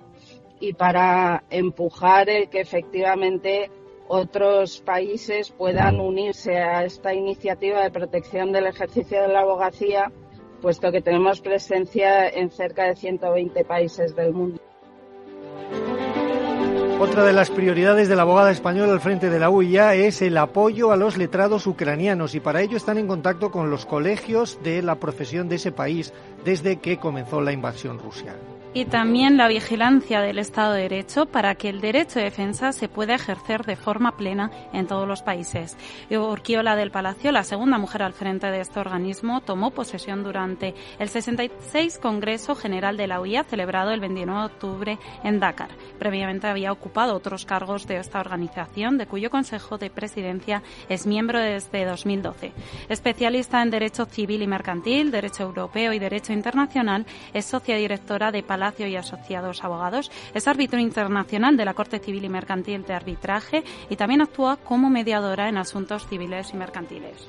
[0.60, 3.70] y para empujar el que efectivamente
[4.08, 10.10] otros países puedan unirse a esta iniciativa de protección del ejercicio de la abogacía,
[10.62, 14.58] puesto que tenemos presencia en cerca de 120 países del mundo.
[17.00, 20.36] Otra de las prioridades de la abogada española al frente de la UIA es el
[20.36, 24.82] apoyo a los letrados ucranianos y para ello están en contacto con los colegios de
[24.82, 26.12] la profesión de ese país
[26.44, 28.34] desde que comenzó la invasión rusa.
[28.78, 32.88] Y también la vigilancia del Estado de Derecho para que el derecho de defensa se
[32.88, 35.76] pueda ejercer de forma plena en todos los países.
[36.08, 41.08] Urquiola del Palacio, la segunda mujer al frente de este organismo, tomó posesión durante el
[41.08, 45.70] 66 Congreso General de la UIA celebrado el 29 de octubre en Dakar.
[45.98, 51.40] Previamente había ocupado otros cargos de esta organización, de cuyo Consejo de Presidencia es miembro
[51.40, 52.52] desde 2012.
[52.88, 58.44] Especialista en Derecho Civil y Mercantil, Derecho Europeo y Derecho Internacional, es socia directora de
[58.44, 63.64] Palacio y Asociados Abogados, es árbitro internacional de la Corte Civil y Mercantil de Arbitraje
[63.88, 67.28] y también actúa como mediadora en asuntos civiles y mercantiles.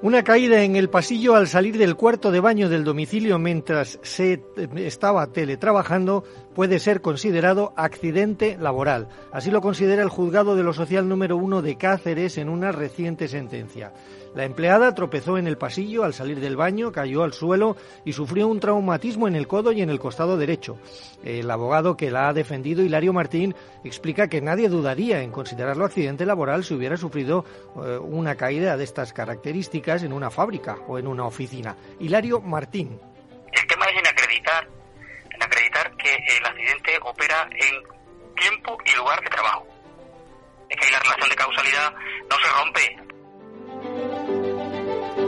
[0.00, 4.34] Una caída en el pasillo al salir del cuarto de baño del domicilio mientras se
[4.34, 6.22] eh, estaba teletrabajando
[6.54, 9.08] puede ser considerado accidente laboral.
[9.32, 13.26] Así lo considera el juzgado de lo social número uno de Cáceres en una reciente
[13.26, 13.92] sentencia.
[14.34, 18.46] La empleada tropezó en el pasillo al salir del baño, cayó al suelo y sufrió
[18.46, 20.78] un traumatismo en el codo y en el costado derecho.
[21.24, 26.26] El abogado que la ha defendido, Hilario Martín, explica que nadie dudaría en considerarlo accidente
[26.26, 27.44] laboral si hubiera sufrido
[27.76, 31.76] eh, una caída de estas características en una fábrica o en una oficina.
[31.98, 33.00] Hilario Martín.
[33.52, 34.68] El tema es en acreditar,
[35.34, 37.98] en acreditar que el accidente opera en
[38.36, 39.66] tiempo y lugar de trabajo.
[40.68, 41.94] Es que la relación de causalidad
[42.30, 43.07] no se rompe.
[43.84, 44.47] うん。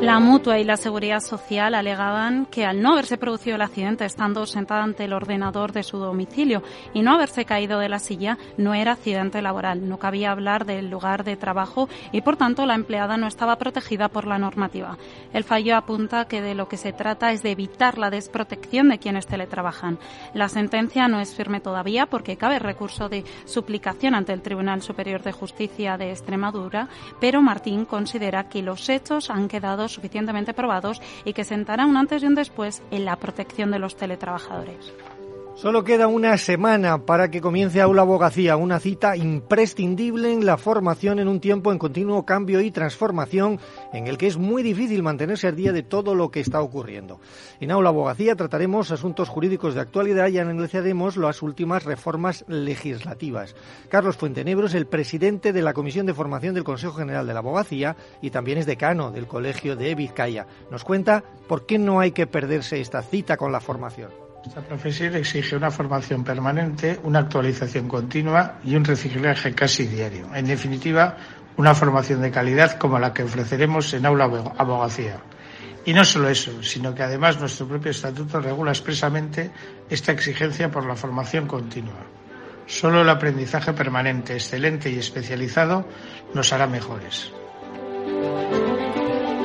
[0.00, 4.46] La mutua y la seguridad social alegaban que al no haberse producido el accidente estando
[4.46, 6.62] sentada ante el ordenador de su domicilio
[6.94, 9.86] y no haberse caído de la silla no era accidente laboral.
[9.86, 14.08] No cabía hablar del lugar de trabajo y por tanto la empleada no estaba protegida
[14.08, 14.96] por la normativa.
[15.34, 18.98] El fallo apunta que de lo que se trata es de evitar la desprotección de
[18.98, 19.98] quienes teletrabajan.
[20.32, 25.22] La sentencia no es firme todavía porque cabe recurso de suplicación ante el Tribunal Superior
[25.22, 26.88] de Justicia de Extremadura,
[27.20, 32.22] pero Martín considera que los hechos han quedado suficientemente probados y que sentará un antes
[32.22, 34.92] y un después en la protección de los teletrabajadores.
[35.60, 41.18] Solo queda una semana para que comience Aula Abogacía, una cita imprescindible en la formación
[41.18, 43.60] en un tiempo en continuo cambio y transformación
[43.92, 47.20] en el que es muy difícil mantenerse al día de todo lo que está ocurriendo.
[47.60, 53.54] En Aula Abogacía trataremos asuntos jurídicos de actualidad y analizaremos las últimas reformas legislativas.
[53.90, 57.40] Carlos Fuentenebro es el presidente de la Comisión de Formación del Consejo General de la
[57.40, 60.46] Abogacía y también es decano del Colegio de Vizcaya.
[60.70, 64.29] Nos cuenta por qué no hay que perderse esta cita con la formación.
[64.44, 70.34] Esta profesión exige una formación permanente, una actualización continua y un reciclaje casi diario.
[70.34, 71.16] En definitiva,
[71.56, 74.24] una formación de calidad como la que ofreceremos en Aula
[74.56, 75.20] Abogacía.
[75.84, 79.50] Y no solo eso, sino que además nuestro propio estatuto regula expresamente
[79.88, 82.06] esta exigencia por la formación continua.
[82.66, 85.86] Solo el aprendizaje permanente, excelente y especializado
[86.34, 87.32] nos hará mejores.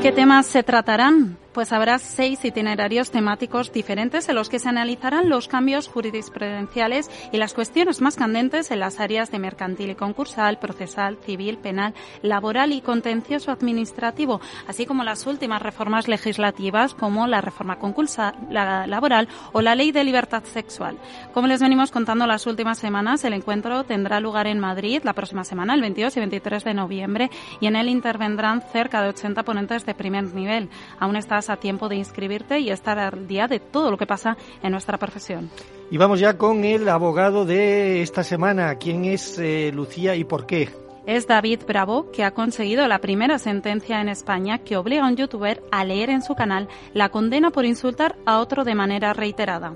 [0.02, 1.38] ¿Qué temas se tratarán?
[1.56, 7.38] Pues habrá seis itinerarios temáticos diferentes en los que se analizarán los cambios jurisprudenciales y
[7.38, 12.74] las cuestiones más candentes en las áreas de mercantil y concursal, procesal, civil, penal, laboral
[12.74, 19.30] y contencioso administrativo, así como las últimas reformas legislativas como la reforma concursal, la laboral
[19.54, 20.98] o la ley de libertad sexual.
[21.34, 25.46] Como les venimos contando las últimas semanas, el encuentro tendrá lugar en Madrid la próxima
[25.46, 29.86] semana, el 22 y 23 de noviembre, y en él intervendrán cerca de 80 ponentes
[29.86, 30.70] de primer nivel.
[31.00, 31.16] Aún
[31.46, 34.72] estás a tiempo de inscribirte y estar al día de todo lo que pasa en
[34.72, 35.50] nuestra profesión.
[35.92, 38.76] Y vamos ya con el abogado de esta semana.
[38.76, 40.70] ¿Quién es eh, Lucía y por qué?
[41.06, 45.18] Es David Bravo, que ha conseguido la primera sentencia en España que obliga a un
[45.18, 49.76] youtuber a leer en su canal la condena por insultar a otro de manera reiterada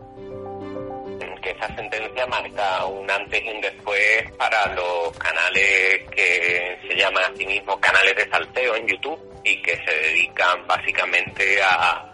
[1.42, 7.24] que esa sentencia marca un antes y un después para los canales que se llaman
[7.24, 12.06] a sí mismos canales de salteo en YouTube y que se dedican básicamente a,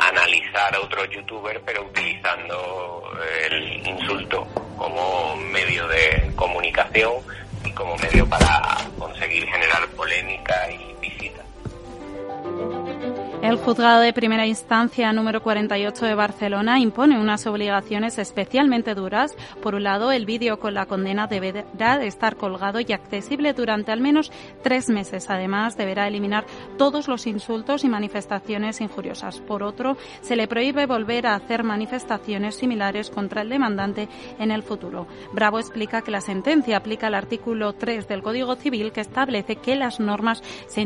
[0.00, 3.02] analizar a otros youtubers pero utilizando
[3.44, 4.46] el insulto
[4.76, 7.14] como medio de comunicación
[7.64, 10.88] y como medio para conseguir generar polémica y.
[13.40, 19.36] El juzgado de primera instancia número 48 de Barcelona impone unas obligaciones especialmente duras.
[19.62, 24.00] Por un lado, el vídeo con la condena deberá estar colgado y accesible durante al
[24.00, 24.32] menos
[24.64, 25.30] tres meses.
[25.30, 26.46] Además, deberá eliminar
[26.78, 29.38] todos los insultos y manifestaciones injuriosas.
[29.38, 34.08] Por otro, se le prohíbe volver a hacer manifestaciones similares contra el demandante
[34.40, 35.06] en el futuro.
[35.32, 39.76] Bravo explica que la sentencia aplica el artículo 3 del Código Civil que establece que
[39.76, 40.80] las normas se,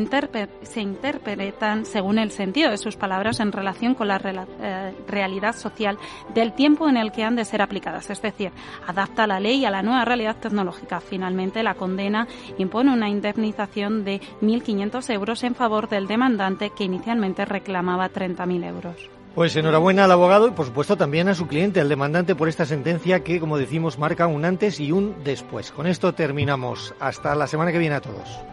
[0.81, 5.97] interpretan según el de sus palabras en relación con la eh, realidad social
[6.33, 8.51] del tiempo en el que han de ser aplicadas, es decir,
[8.85, 10.99] adapta la ley a la nueva realidad tecnológica.
[10.99, 12.27] Finalmente, la condena
[12.57, 19.09] impone una indemnización de 1.500 euros en favor del demandante que inicialmente reclamaba 30.000 euros.
[19.35, 22.67] Pues enhorabuena al abogado y por supuesto también a su cliente, al demandante, por esta
[22.67, 25.71] sentencia que, como decimos, marca un antes y un después.
[25.71, 26.93] Con esto terminamos.
[26.99, 28.52] Hasta la semana que viene a todos.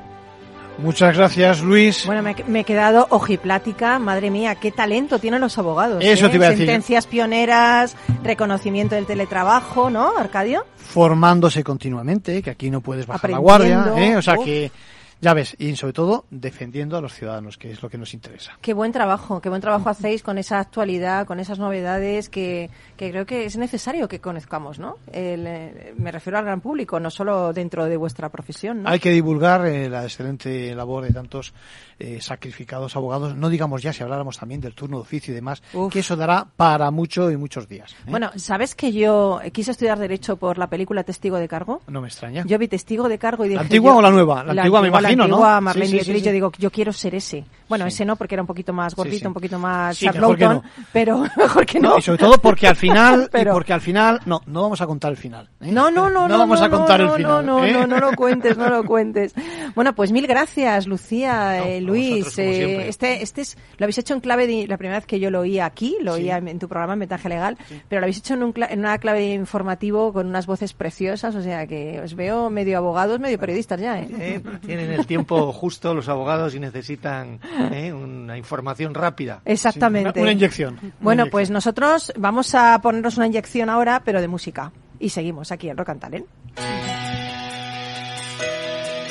[0.83, 2.07] Muchas gracias, Luis.
[2.07, 3.99] Bueno, me, me he quedado ojiplática.
[3.99, 6.03] Madre mía, qué talento tienen los abogados.
[6.05, 6.29] Eso ¿eh?
[6.31, 6.67] te iba a decir.
[6.67, 10.65] Sentencias pioneras, reconocimiento del teletrabajo, ¿no, Arcadio?
[10.77, 14.17] Formándose continuamente, que aquí no puedes bajar la guardia, ¿eh?
[14.17, 14.45] O sea Uf.
[14.45, 14.73] que,
[15.21, 18.59] ya ves, y sobre todo defendiendo a los ciudadanos, que es lo que nos interesa.
[18.61, 23.11] Qué buen trabajo, qué buen trabajo hacéis con esa actualidad, con esas novedades que, que
[23.11, 24.97] creo que es necesario que conozcamos, ¿no?
[25.13, 28.89] El, eh, me refiero al gran público, no solo dentro de vuestra profesión, ¿no?
[28.89, 31.53] Hay que divulgar eh, la excelente labor de tantos
[31.99, 33.37] eh, sacrificados abogados.
[33.37, 36.47] No digamos ya si habláramos también del turno de oficio y demás, que eso dará
[36.57, 37.93] para mucho y muchos días.
[37.93, 38.11] ¿eh?
[38.11, 41.83] Bueno, ¿sabes que yo quise estudiar Derecho por la película Testigo de Cargo?
[41.89, 42.45] No me extraña.
[42.47, 43.57] Yo vi Testigo de Cargo y dije...
[43.57, 44.45] ¿La antigua yo- o la nueva?
[44.45, 45.35] La antigua me imagino imagino, ¿no?
[45.37, 47.45] antigua, Marlene Sí, sí, Dietrich, sí, yo digo, yo quiero ser ese.
[47.69, 51.65] Bueno, ese no, porque era un poquito más gordito, un poquito más Charlton, pero mejor
[51.67, 51.91] que no.
[51.91, 54.81] No, y sobre todo porque al final, Pero- y porque al final, no, no vamos
[54.81, 55.49] a contar el final.
[55.61, 55.71] ¿eh?
[55.71, 57.73] No, no, no, No vamos a contar no, el final, No, no, ¿eh?
[57.73, 59.35] no, no lo cuentes, no lo cuentes.
[59.77, 62.25] Bueno, pues mil gracias, Lucía, eh, Luis.
[62.25, 65.21] vosotros, eh, este, este es, lo habéis hecho en clave de, la primera vez que
[65.21, 67.57] yo lo oía aquí, lo oía en, en tu programa en Ventaja Legal,
[67.89, 71.43] pero lo habéis hecho en, un en una clave informativo con unas voces preciosas, o
[71.43, 74.09] sea que os veo medio abogados, medio periodistas ya, ¿eh?
[74.19, 77.41] Eh, tienen el tiempo justo los abogados y necesitan
[77.73, 79.43] eh, una información rápida.
[79.45, 80.11] Exactamente.
[80.21, 80.79] Una, una inyección.
[81.01, 84.73] Bueno, Una pues nosotros vamos a ponernos una inyección ahora, pero de música.
[84.99, 86.27] Y seguimos aquí en Rock and Talent.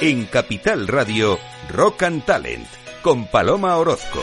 [0.01, 1.37] En Capital Radio,
[1.73, 2.67] Rock and Talent,
[3.01, 4.21] con Paloma Orozco.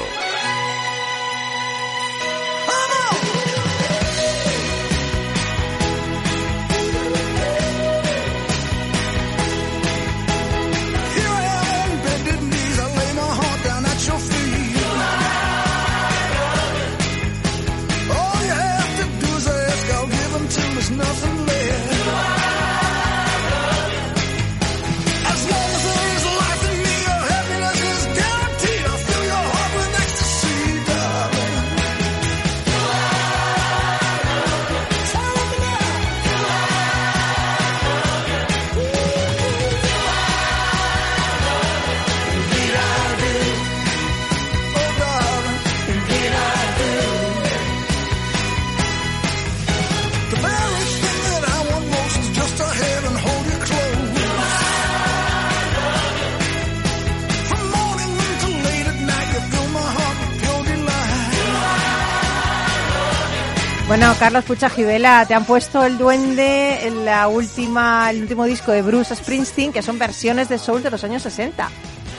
[63.88, 68.72] Bueno, Carlos Pucha Gibela, te han puesto el duende en la última, el último disco
[68.72, 71.68] de Bruce Springsteen, que son versiones de soul de los años 60.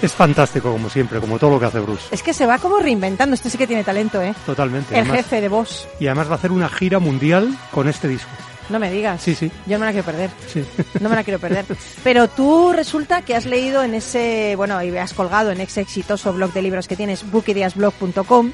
[0.02, 2.06] Es fantástico, como siempre, como todo lo que hace Bruce.
[2.12, 3.34] Es que se va como reinventando.
[3.34, 4.34] Este sí que tiene talento, ¿eh?
[4.46, 4.94] Totalmente.
[4.94, 5.88] El además- jefe de voz.
[6.00, 8.30] Y además va a hacer una gira mundial con este disco.
[8.70, 9.22] No me digas.
[9.22, 9.52] Sí, sí.
[9.66, 10.30] Yo no me la quiero perder.
[10.54, 10.64] Sí.
[11.02, 11.66] No me la quiero perder.
[12.04, 16.32] Pero tú resulta que has leído en ese, bueno, y has colgado en ese exitoso
[16.32, 18.52] blog de libros que tienes, bookideasblog.com,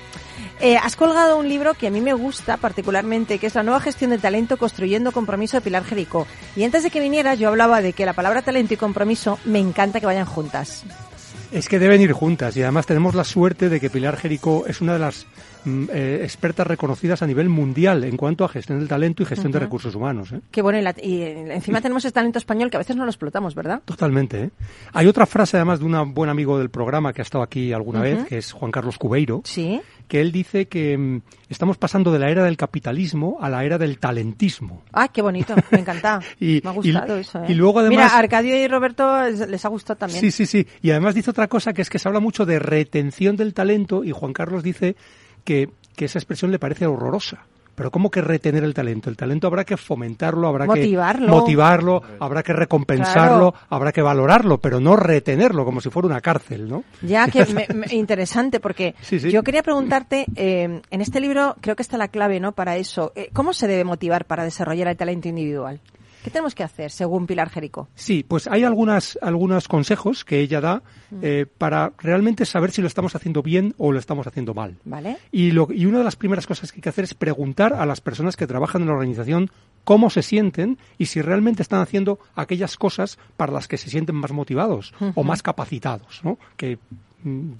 [0.64, 3.82] eh, has colgado un libro que a mí me gusta particularmente, que es La nueva
[3.82, 6.26] gestión del talento construyendo compromiso de Pilar Jericó.
[6.55, 9.59] Y antes de que vinieras yo hablaba de que la palabra talento y compromiso me
[9.59, 10.86] encanta que vayan juntas.
[11.51, 14.80] Es que deben ir juntas y además tenemos la suerte de que Pilar Jericó es
[14.80, 15.28] una de las
[15.66, 19.59] eh, expertas reconocidas a nivel mundial en cuanto a gestión del talento y gestión de
[19.59, 20.32] recursos humanos.
[20.32, 20.41] ¿eh?
[20.51, 23.03] Que bueno, y, la- y, eh, encima tenemos ese talento español que a veces no
[23.05, 23.82] lo explotamos, ¿verdad?
[23.86, 24.43] Totalmente.
[24.43, 24.49] ¿eh?
[24.93, 28.01] Hay otra frase además de un buen amigo del programa que ha estado aquí alguna
[28.01, 29.82] vez, que es Juan Carlos Cubeiro, Sí.
[30.07, 33.78] que él dice que mm, estamos pasando de la era del capitalismo a la era
[33.78, 34.84] del talentismo.
[34.91, 36.20] Ah, qué bonito, me encanta.
[36.39, 37.39] Y- me ha gustado y- eso.
[37.43, 37.45] ¿eh?
[37.49, 40.20] y luego, además- Mira, Arcadio y Roberto les ha gustado también.
[40.20, 40.68] Sí, sí, sí.
[40.82, 44.03] Y además dice otra cosa que es que se habla mucho de retención del talento
[44.03, 44.95] y Juan Carlos dice
[45.43, 47.45] que, que esa expresión le parece horrorosa.
[47.75, 49.09] Pero ¿cómo que retener el talento?
[49.09, 51.25] El talento habrá que fomentarlo, habrá Motivarlo.
[51.25, 53.65] que motivarlo, habrá que recompensarlo, Claro.
[53.69, 56.83] habrá que valorarlo, pero no retenerlo como si fuera una cárcel, ¿no?
[57.01, 59.31] Ya que me- me- interesante, porque Sí, sí.
[59.31, 62.51] yo quería preguntarte, eh, en este libro creo que está la clave, ¿no?
[62.51, 65.79] Para eso, Eh, ¿cómo se debe motivar para desarrollar el talento individual?
[66.24, 67.89] ¿Qué tenemos que hacer, según Pilar Jerico?
[67.95, 70.82] Sí, pues hay algunas, algunos consejos que ella da
[71.21, 74.78] eh, para realmente saber si lo estamos haciendo bien o lo estamos haciendo mal.
[74.86, 75.17] ¿Vale?
[75.32, 77.86] Y, lo, y una de las primeras cosas que hay que hacer es preguntar a
[77.86, 79.51] las personas que trabajan en la organización
[79.84, 84.15] cómo se sienten y si realmente están haciendo aquellas cosas para las que se sienten
[84.15, 86.38] más motivados o más capacitados, ¿no?
[86.55, 86.95] Que mm,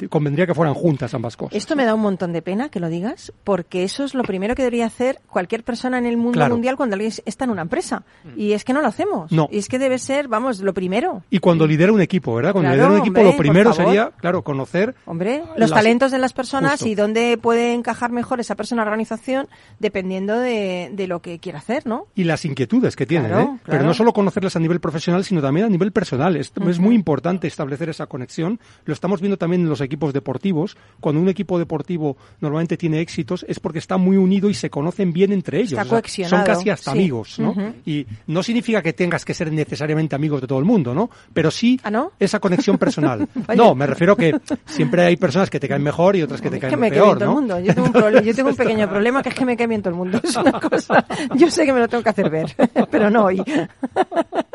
[0.10, 1.56] convendría que fueran juntas ambas cosas.
[1.56, 4.56] Esto me da un montón de pena que lo digas, porque eso es lo primero
[4.56, 6.56] que debería hacer cualquier persona en el mundo Claro.
[6.56, 8.04] mundial cuando alguien está en una empresa.
[8.36, 9.32] Y es que no lo hacemos.
[9.32, 9.48] No.
[9.52, 11.24] Y es que debe ser, vamos, lo primero.
[11.30, 12.52] Y cuando lidera un equipo, ¿verdad?
[12.54, 16.12] Cuando Claro, lidera un equipo, hombre, lo primero sería, claro, conocer Hombre, los las- talentos
[16.12, 16.88] de las personas Justo.
[16.88, 19.48] y dónde puede encajar mejor esa persona en la organización
[19.80, 22.08] dependiendo de, de lo que quiera hacer, ¿no?
[22.16, 23.46] y las inquietudes que tienen, Claro, ¿eh?
[23.46, 23.60] claro.
[23.66, 26.36] Pero no solo conocerlas a nivel profesional, sino también a nivel personal.
[26.36, 28.60] Es, es muy importante establecer esa conexión.
[28.86, 30.76] Lo estamos viendo también en los equipos deportivos.
[31.00, 35.14] Cuando un equipo deportivo normalmente tiene éxitos es porque está muy unido y se conocen
[35.14, 35.80] bien entre ellos.
[35.80, 36.98] Está O sea, son casi hasta sí.
[36.98, 37.52] amigos, ¿no?
[37.52, 37.74] Ujú.
[37.86, 41.10] Y no significa que tengas que ser necesariamente amigos de todo el mundo, ¿no?
[41.34, 41.80] Pero sí
[42.20, 43.28] esa conexión personal.
[43.48, 46.50] ¿Ah, no, me refiero que siempre hay personas que te caen mejor y otras que
[46.50, 47.34] te Es caen que me peor, el ¿no?
[47.36, 47.60] mundo.
[47.60, 49.90] Yo tengo, un yo tengo un pequeño problema que es que me cae bien todo
[49.92, 50.20] el mundo.
[50.24, 51.06] Es una cosa.
[51.36, 52.56] Yo sé que me lo tengo que hacer ver,
[52.92, 53.42] pero no hoy.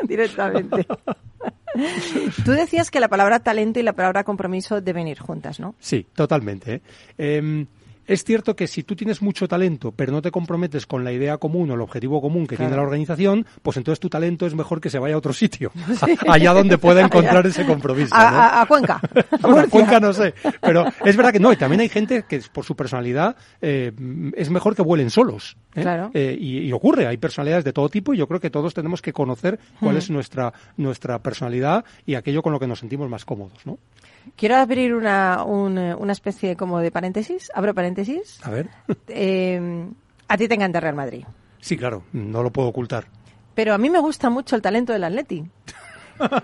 [0.03, 0.85] Directamente.
[2.45, 5.75] Tú decías que la palabra talento y la palabra compromiso deben ir juntas, ¿no?
[5.79, 6.81] Sí, totalmente.
[7.17, 7.65] ¿eh?
[8.09, 11.37] Es cierto que si tú tienes mucho talento, pero no te comprometes con la idea
[11.37, 12.69] común o el objetivo común que Claro.
[12.71, 15.71] tiene la organización, pues entonces tu talento es mejor que se vaya a otro sitio,
[16.27, 18.13] allá donde pueda encontrar ese compromiso.
[18.15, 18.37] A, ¿no?
[18.37, 18.99] a- a Cuenca.
[19.41, 22.65] Bueno, Cuenca no sé, pero es verdad que no, y también hay gente que por
[22.65, 23.91] su personalidad eh,
[24.35, 25.55] es mejor que vuelen solos.
[25.75, 25.81] ¿eh?
[25.81, 26.11] Claro.
[26.13, 29.01] Eh, y, y ocurre, hay personalidades de todo tipo y yo creo que todos tenemos
[29.01, 33.23] que conocer cuál es nuestra, nuestra personalidad y aquello con lo que nos sentimos más
[33.23, 33.77] cómodos, ¿no?
[34.35, 37.49] Quiero abrir una, un, una especie como de paréntesis.
[37.55, 37.98] Abro paréntesis.
[38.43, 38.69] A ver.
[39.07, 39.87] Eh,
[40.27, 41.23] a ti te encanta Real Madrid.
[41.59, 43.05] Sí, claro, no lo puedo ocultar.
[43.55, 45.43] Pero a mí me gusta mucho el talento del Atleti.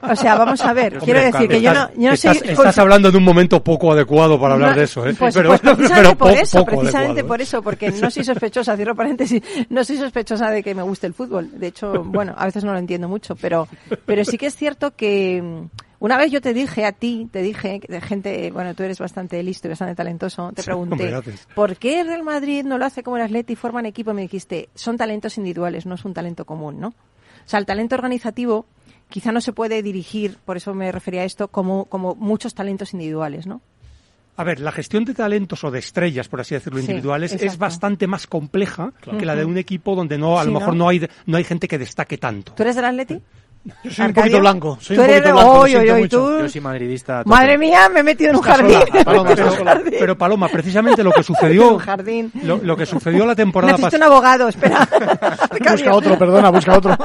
[0.10, 2.50] O sea, vamos a ver, quiero decir que yo no, yo no estás, soy...
[2.50, 5.14] estás hablando en un momento poco adecuado para hablar No, de eso, ¿eh?
[5.18, 7.44] Pues, pero, pues precisamente pero por po- eso, poco precisamente adecuado, por ¿eh?
[7.44, 11.14] eso, porque no soy sospechosa, cierro paréntesis, no soy sospechosa de que me guste el
[11.14, 11.60] fútbol.
[11.60, 13.68] De hecho, bueno, a veces no lo entiendo mucho, pero,
[14.06, 15.68] pero sí que es cierto que
[16.00, 19.68] una vez yo te dije a ti, te dije, gente, bueno, tú eres bastante listo
[19.68, 21.14] y bastante talentoso, te pregunté.
[21.56, 24.12] ¿por qué el Real Madrid no lo hace como el Atleti y forman equipo?
[24.12, 26.90] Y me dijiste, son talentos individuales, no es un talento común, ¿no?
[26.90, 28.66] O sea, el talento organizativo
[29.10, 32.94] quizá no se puede dirigir, por eso me refería a esto, como, como muchos talentos
[32.94, 33.62] individuales, ¿no?
[34.38, 37.58] A ver, la gestión de talentos o de estrellas, por así decirlo, Sí, individuales, es
[37.58, 39.18] bastante más compleja Claro.
[39.18, 40.84] que la de un equipo donde no, a Sí, lo mejor ¿no?
[40.86, 42.52] no hay, no hay gente que destaque tanto.
[42.54, 43.22] ¿Tú eres del Atleti?
[43.84, 44.78] Yo soy un poquito blanco.
[44.80, 45.52] Soy ¿Tú un poquito blanco.
[45.60, 46.18] Oy, oy, oy, mucho.
[46.20, 47.24] tú- Yo soy madridista.
[47.26, 48.78] Madre mía, me he metido en un jardín.
[48.80, 49.72] sola, Paloma, sola.
[49.76, 49.94] jardín.
[50.00, 52.32] Pero Paloma, precisamente lo que En sucedió, un jardín.
[52.44, 54.88] lo, lo que sucedió la temporada Necesito un pasada, abogado, espera.
[55.72, 56.96] Busca otro, perdona, busca otro.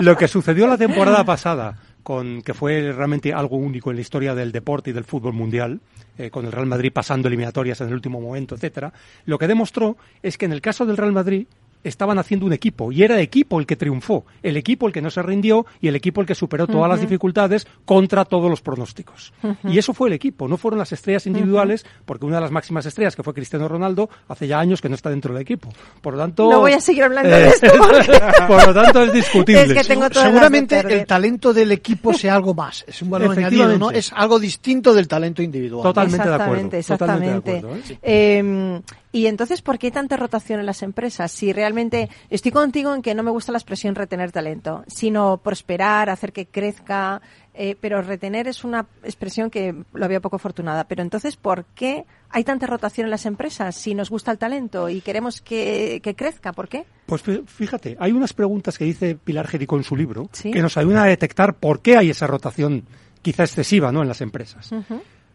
[0.00, 4.34] lo que sucedió la temporada pasada, con que fue realmente algo único en la historia
[4.34, 5.80] del deporte y del fútbol mundial,
[6.18, 8.92] eh, con el Real Madrid pasando eliminatorias en el último momento, etcétera,
[9.26, 11.46] lo que demostró es que en el caso del Real Madrid
[11.88, 15.00] estaban haciendo un equipo y era el equipo el que triunfó, el equipo el que
[15.00, 18.60] no se rindió y el equipo el que superó todas las dificultades contra todos los
[18.60, 19.32] pronósticos.
[19.64, 22.86] Y eso fue el equipo, no fueron las estrellas individuales, porque una de las máximas
[22.86, 25.68] estrellas, que fue Cristiano Ronaldo, hace ya años que no está dentro del equipo.
[26.00, 27.66] Por lo tanto, No voy a seguir hablando eh, de esto.
[27.78, 29.62] porque- por lo tanto es discutible.
[29.66, 33.36] Es que tengo Seguramente de el talento del equipo sea algo más, es un valor
[33.36, 33.78] añadido.
[33.78, 33.90] ¿no?
[33.90, 35.92] Es algo distinto del talento individual.
[36.06, 37.62] exactamente, exactamente.
[38.02, 38.80] Eh,
[39.20, 41.30] y entonces, ¿por qué hay tanta rotación en las empresas?
[41.32, 46.10] Si realmente estoy contigo en que no me gusta la expresión retener talento, sino prosperar,
[46.10, 47.22] hacer que crezca,
[47.54, 50.84] eh, pero retener es una expresión que lo había poco afortunada.
[50.84, 54.88] Pero entonces, ¿por qué hay tanta rotación en las empresas si nos gusta el talento
[54.88, 56.52] y queremos que, que crezca?
[56.52, 56.84] ¿Por qué?
[57.06, 60.50] Pues fí- fíjate, hay unas preguntas que dice Pilar Jerico en su libro Sí.
[60.50, 62.84] que nos ayudan a detectar por qué hay esa rotación
[63.22, 64.02] quizá excesiva ¿no?
[64.02, 64.70] en las empresas.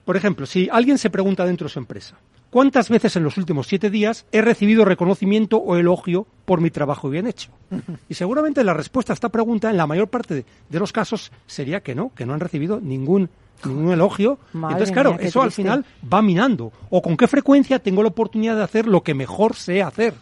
[0.05, 2.17] Por ejemplo, si alguien se pregunta dentro de su empresa,
[2.51, 7.09] ¿cuántas veces en los últimos siete días he recibido reconocimiento o elogio por mi trabajo
[7.09, 7.49] bien hecho?
[8.07, 11.31] Y seguramente la respuesta a esta pregunta, en la mayor parte de, de los casos,
[11.47, 13.29] sería que no, que no han recibido ningún
[13.65, 14.39] ningún elogio.
[14.53, 16.71] Madre Entonces, claro, mía, eso al final va minando.
[16.89, 20.13] ¿O con qué frecuencia tengo la oportunidad de hacer lo que mejor sé hacer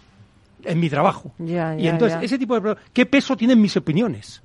[0.64, 1.32] en mi trabajo?
[1.40, 2.26] Ya, y entonces, ya.
[2.26, 2.76] ese tipo de...
[2.94, 4.42] ¿Qué peso tienen mis opiniones?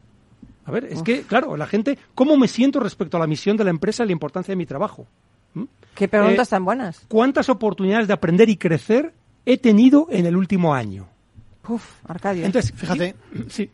[0.67, 3.65] A ver, es que, claro, la gente, ¿cómo me siento respecto a la misión de
[3.65, 5.07] la empresa y la importancia de mi trabajo?
[5.95, 7.01] ¿Qué preguntas Eh, tan buenas?
[7.09, 9.15] ¿Cuántas oportunidades de aprender y crecer
[9.47, 11.09] he tenido en el último año?
[11.67, 12.45] Uf, Arcadio.
[12.45, 13.15] Entonces, Fíjate,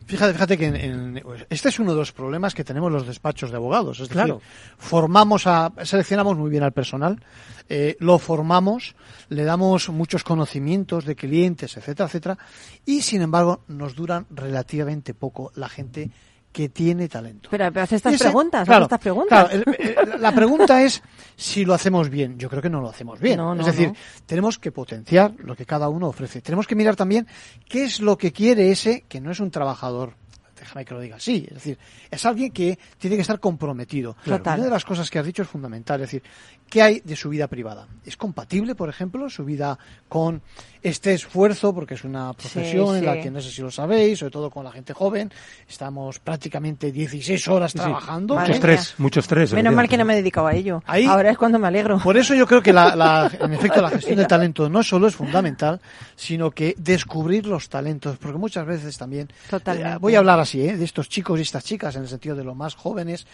[0.05, 3.51] fíjate, fíjate que en- en- este es uno de los problemas que tenemos los despachos
[3.51, 3.97] de abogados.
[3.99, 4.41] Es decir, Claro.
[4.77, 7.21] formamos a, seleccionamos muy bien al personal,
[7.67, 8.95] eh, lo formamos,
[9.27, 12.37] le damos muchos conocimientos de clientes, etcétera, etcétera,
[12.85, 16.11] y sin embargo nos duran relativamente poco la gente
[16.51, 17.49] que tiene talento.
[17.51, 19.49] Pero, pero hace estas ese- preguntas, claro, estas preguntas.
[19.49, 19.75] claro, el-
[20.13, 21.01] el- la pregunta es
[21.35, 22.37] si lo hacemos bien.
[22.37, 23.37] Yo creo que no lo hacemos bien.
[23.37, 23.95] No, no, es decir, no.
[24.25, 26.41] tenemos que potenciar lo que cada uno ofrece.
[26.41, 27.25] Tenemos que mirar también
[27.69, 30.15] qué es lo que quiere ese que no es un trabajador.
[30.61, 31.43] Déjame que lo diga así.
[31.47, 31.79] Es decir,
[32.11, 34.15] es alguien que tiene que estar comprometido.
[34.23, 34.43] Claro.
[34.45, 35.99] Una de las cosas que has dicho es fundamental.
[36.01, 36.21] Es decir,
[36.69, 37.87] ¿qué hay de su vida privada?
[38.05, 40.43] ¿Es compatible, por ejemplo, su vida con
[40.83, 41.73] este esfuerzo?
[41.73, 43.21] Porque es una profesión en la sí.
[43.21, 45.31] que no sé si lo sabéis, sobre todo con la gente joven.
[45.67, 47.79] Estamos prácticamente 16 horas Sí.
[47.79, 48.35] trabajando.
[48.35, 48.55] Mucho ¿eh?
[48.55, 49.51] estrés, mucho estrés.
[49.53, 50.83] Menos mal que no me he dedicado a ello.
[50.85, 51.97] Ahí- Ahora es cuando me alegro.
[51.97, 55.07] Por eso yo creo que, la, la- en efecto, la gestión del talento no solo
[55.07, 55.81] es fundamental,
[56.15, 59.93] sino que descubrir los talentos, porque muchas veces también, Totalmente.
[59.93, 60.75] eh, voy a hablar así, ¿eh?
[60.75, 63.25] de estos chicos y estas chicas, en el sentido de los más jóvenes,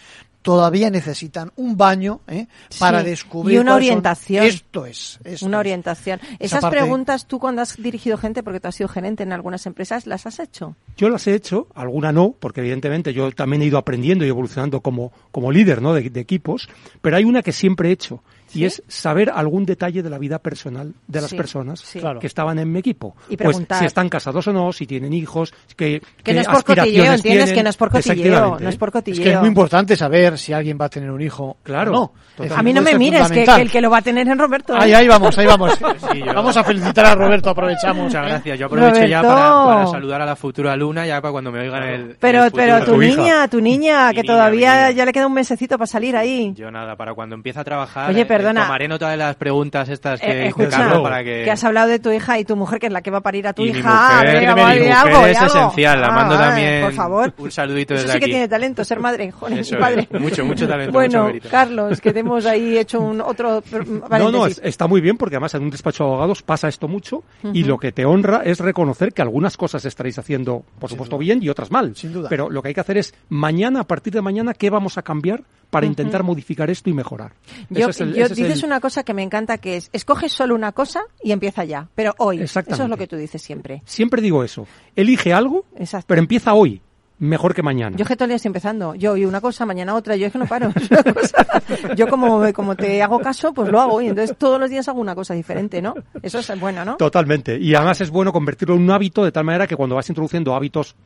[0.42, 2.46] todavía necesitan un baño ¿eh?
[2.78, 4.44] para Sí, descubrir y una son- orientación.
[4.44, 5.18] Esto es.
[5.24, 6.20] esto una orientación.
[6.22, 9.32] Esa Esas parte- preguntas tú cuando has dirigido gente, porque tú has sido gerente en
[9.32, 10.76] algunas empresas, ¿las has hecho?
[10.96, 14.80] Yo las he hecho, alguna no, porque evidentemente yo también he ido aprendiendo y evolucionando
[14.80, 15.94] como, como líder ¿no?
[15.94, 16.68] de, de equipos,
[17.02, 18.22] pero hay una que siempre he hecho,
[18.54, 22.00] y es saber algún detalle de la vida personal de las Sí, personas sí.
[22.20, 23.14] que estaban en mi equipo.
[23.28, 23.78] Y pues preguntar.
[23.80, 26.98] si están casados o no, si tienen hijos, que, Que no qué es por aspiraciones
[27.16, 27.22] ¿entiendes?
[27.22, 27.54] tienen.
[27.54, 29.40] Que no es por cotilleo, no es por Es que es cotilleo.
[29.40, 31.56] muy importante saber si alguien va a tener un hijo.
[31.62, 32.54] Claro, o no.
[32.56, 34.74] a mí no me mires, que, que el que lo va a tener es Roberto.
[34.74, 34.78] ¿eh?
[34.80, 35.72] Ahí, ahí vamos, ahí vamos.
[36.12, 38.04] Sí, yo- Vamos a felicitar a Roberto, aprovechamos.
[38.04, 38.28] Muchas ¿eh?
[38.28, 38.58] gracias.
[38.58, 41.82] Yo aprovecho ya para, para saludar a la futura luna, ya para cuando me oigan
[41.82, 42.00] el.
[42.00, 45.34] en Pero, el pero tu Tu niña, tu niña, que todavía ya le queda un
[45.34, 46.52] mesecito para salir ahí.
[46.54, 48.10] Yo nada, para cuando empiece a trabajar.
[48.10, 48.62] Oye, eh, perdona.
[48.64, 51.42] tomaré nota de las preguntas estas que Eh, escucha, para que.
[51.44, 53.20] que has hablado de tu hija y tu mujer, que es la que va a
[53.22, 54.22] parir a tu y mi hija.
[54.22, 55.54] mi mujer algo, es algo.
[55.58, 56.00] esencial.
[56.00, 56.84] La Ah, mando vale, también.
[56.84, 57.34] Por favor.
[57.38, 58.32] Un saludito Eso desde sí que aquí.
[58.32, 60.08] tiene talento, ser madre, joder, Eso padre.
[60.10, 60.20] es.
[60.20, 61.48] Mucho, mucho talento, Bueno, mucho.
[61.50, 63.62] Carlos, que te hemos ahí hecho un otro
[64.10, 67.22] No, no, está muy bien porque además en un despacho de abogados pasa esto mucho
[67.52, 71.42] y lo que te honra es reconocer que algunas cosas estaréis haciendo, por supuesto, bien
[71.42, 71.94] y otras mal.
[71.96, 72.28] Sin duda.
[72.28, 75.02] Pero lo que hay que hacer es mañana, a partir de mañana, ¿qué vamos a
[75.02, 77.32] cambiar para intentar modificar esto y mejorar?
[77.70, 80.72] Yo, es el- dices el- una cosa que me encanta, que es, escoges solo una
[80.72, 82.40] cosa y empieza ya, pero hoy.
[82.42, 83.82] Eso es lo que tú dices siempre.
[83.84, 84.66] Siempre digo eso.
[84.96, 86.06] Elige algo, Exacto.
[86.08, 86.80] pero empieza hoy,
[87.18, 87.96] mejor que mañana.
[87.96, 88.94] Yo es que todo el día estoy empezando.
[88.94, 90.16] Yo hoy una cosa, mañana otra.
[90.16, 90.72] Yo es que no paro.
[91.96, 94.00] Yo como, como te hago caso, pues lo hago.
[94.00, 95.94] Y entonces todos los días hago una cosa diferente, ¿no?
[96.22, 96.96] Eso es bueno, ¿no?
[96.96, 97.58] Totalmente.
[97.58, 100.54] Y además es bueno convertirlo en un hábito de tal manera que cuando vas introduciendo
[100.54, 100.96] hábitos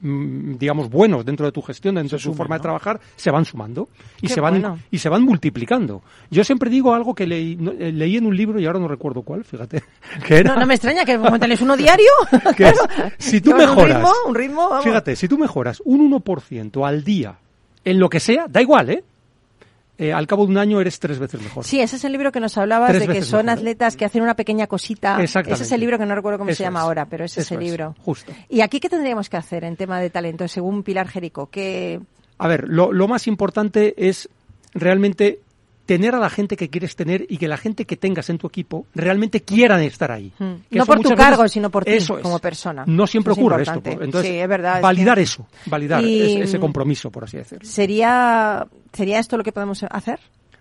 [0.00, 3.88] digamos buenos dentro de tu gestión, dentro de tu forma de trabajar, se van sumando
[4.22, 4.78] y Qué se van bueno.
[4.90, 6.02] y se van multiplicando.
[6.30, 9.22] Yo siempre digo algo que leí, eh, leí en un libro y ahora no recuerdo
[9.22, 9.82] cuál, fíjate,
[10.26, 12.10] que era No, no me extraña que como tenés uno diario.
[13.18, 14.84] si tú Llevas un mejoras, ritmo, un ritmo, vamos.
[14.84, 17.36] fíjate, si tú mejoras un 1% al día
[17.84, 19.04] en lo que sea, da igual, ¿eh?
[20.00, 21.64] Eh, al cabo de un año eres tres veces mejor.
[21.64, 24.04] Sí, ese es el libro que nos hablabas Tres de que son mejor, atletas que
[24.04, 25.20] hacen una pequeña cosita.
[25.20, 25.54] Exactamente.
[25.54, 26.84] Ese es el libro que no recuerdo cómo Eso se llama es.
[26.84, 27.96] ahora, pero ese es el es, libro.
[28.04, 28.32] justo.
[28.48, 31.50] ¿Y aquí qué tendríamos que hacer en tema de talento, según Pilar Jerico?
[31.50, 32.00] Que
[32.38, 34.28] A ver, lo, lo más importante es
[34.72, 35.40] realmente
[35.88, 38.46] tener a la gente que quieres tener y que la gente que tengas en tu
[38.46, 40.30] equipo realmente quieran estar ahí.
[40.38, 40.56] Hmm.
[40.70, 42.22] No por tu cargo, veces- sino por ti, eso es.
[42.22, 42.84] como persona.
[42.86, 43.80] No siempre Eso es ocurre esto.
[44.04, 47.66] Entonces, Sí, es verdad, validar eso, validar Y- ese compromiso, por así decirlo.
[47.66, 50.20] sería sería esto lo que podemos hacer.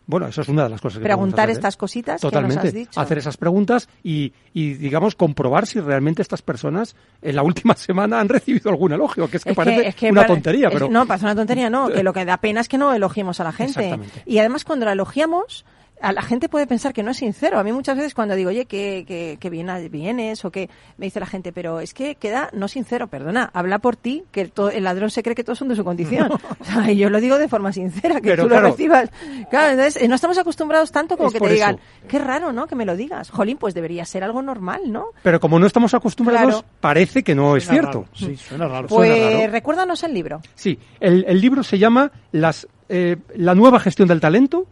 [0.10, 1.52] Bueno, eso es una de las cosas que Preguntar ¿eh?
[1.52, 2.68] estas cositas que nos Totalmente.
[2.70, 3.00] has dicho.
[3.00, 8.20] Hacer esas preguntas y, y, digamos, comprobar si realmente estas personas en la última semana
[8.22, 10.90] han recibido algún elogio, que es que Es parece es que una para- tontería, pero...
[10.90, 11.90] No, parece una tontería, no.
[11.90, 14.00] Que lo que da pena es que no elogiemos a la gente.
[14.26, 15.66] Y además, cuando la elogiamos,
[16.02, 17.58] a la gente puede pensar que no es sincero.
[17.60, 21.08] A mí muchas veces cuando digo, oye, que, que, que bien vienes o que me
[21.08, 24.52] dice la gente, pero es que queda no sincero, perdona, habla por ti, que el,
[24.52, 26.30] to- el ladrón se cree que todos son de su condición.
[26.60, 28.64] O sea, y yo lo digo de forma sincera, que Pero tú claro.
[28.64, 29.10] lo recibas.
[29.50, 32.08] Claro, entonces eh, no estamos acostumbrados tanto como Es que te digan, eso.
[32.08, 32.68] qué raro, ¿no?
[32.68, 33.30] Que me lo digas.
[33.30, 35.06] Jolín, pues debería ser algo normal, ¿no?
[35.24, 36.68] Pero como no estamos acostumbrados, Claro.
[36.80, 38.00] parece que no es Suena cierto.
[38.02, 38.88] raro, Sí, suena raro.
[38.88, 39.52] Pues Suena raro.
[39.52, 40.42] recuérdanos el libro.
[40.56, 44.66] Sí, el, el libro se llama las, eh, La nueva gestión del talento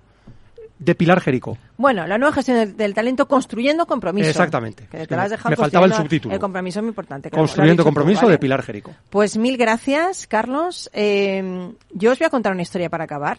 [0.78, 1.58] de Pilar Jerico.
[1.78, 4.30] Bueno, la nueva gestión del, del talento construyendo compromiso.
[4.30, 4.88] Exactamente.
[4.92, 6.34] Que te has me- dejado me faltaba el subtítulo.
[6.34, 7.30] El compromiso es muy importante.
[7.32, 8.34] Construyendo tú, compromiso ¿vale?
[8.34, 8.92] de Pilar Jerico.
[9.10, 10.90] Pues mil gracias, Carlos.
[10.94, 13.38] Eh, yo os voy a contar una historia para acabar.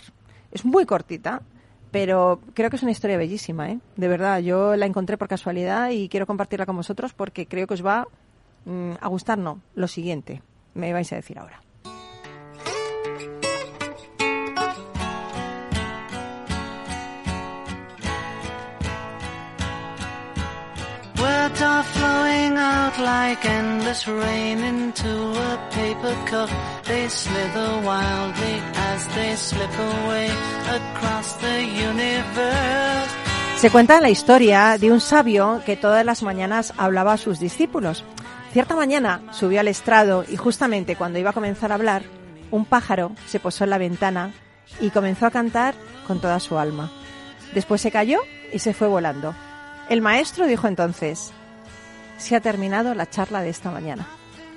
[0.53, 1.43] Es muy cortita,
[1.91, 3.79] pero creo que es una historia bellísima, ¿eh?
[3.97, 7.75] De verdad, yo la encontré por casualidad y quiero compartirla con vosotros porque creo que
[7.75, 8.07] os va
[8.65, 10.41] mm, a gustar, no, lo siguiente.
[10.75, 11.61] Me vais a decir ahora.
[21.59, 21.85] A
[27.83, 30.29] wildly as they slip away
[30.69, 33.11] across the universe.
[33.57, 38.05] Se cuenta la historia de un sabio que todas las mañanas hablaba a sus discípulos.
[38.53, 42.03] Cierta mañana subió al estrado y justamente cuando iba a comenzar a hablar,
[42.51, 44.33] un pájaro se posó en la ventana
[44.81, 45.75] y comenzó a cantar
[46.07, 46.91] con toda su alma.
[47.55, 48.21] Después se cayó
[48.53, 49.35] y se fue volando.
[49.89, 51.33] El maestro dijo entonces,
[52.19, 54.07] se ha terminado la charla de esta mañana.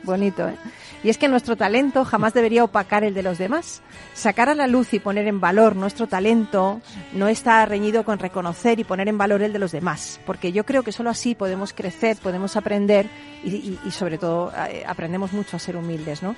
[0.03, 0.55] Bonito, ¿eh?
[1.03, 3.82] Y es que nuestro talento jamás debería opacar el de los demás.
[4.14, 6.82] Sacar a la luz y poner en valor nuestro talento
[7.14, 10.66] no está reñido con reconocer y poner en valor el de los demás, porque yo
[10.66, 13.07] creo que solo así podemos crecer, podemos aprender
[13.43, 16.34] y, y- y sobre todo eh, aprendemos mucho a ser humildes, ¿no?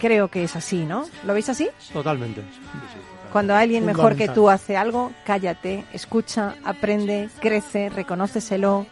[0.00, 1.06] Creo que es así, ¿no?
[1.24, 1.68] ¿Lo veis así?
[1.92, 2.42] Totalmente.
[3.32, 8.86] Cuando alguien mejor que tú hace algo, cállate, escucha, aprende, crece, reconóceselo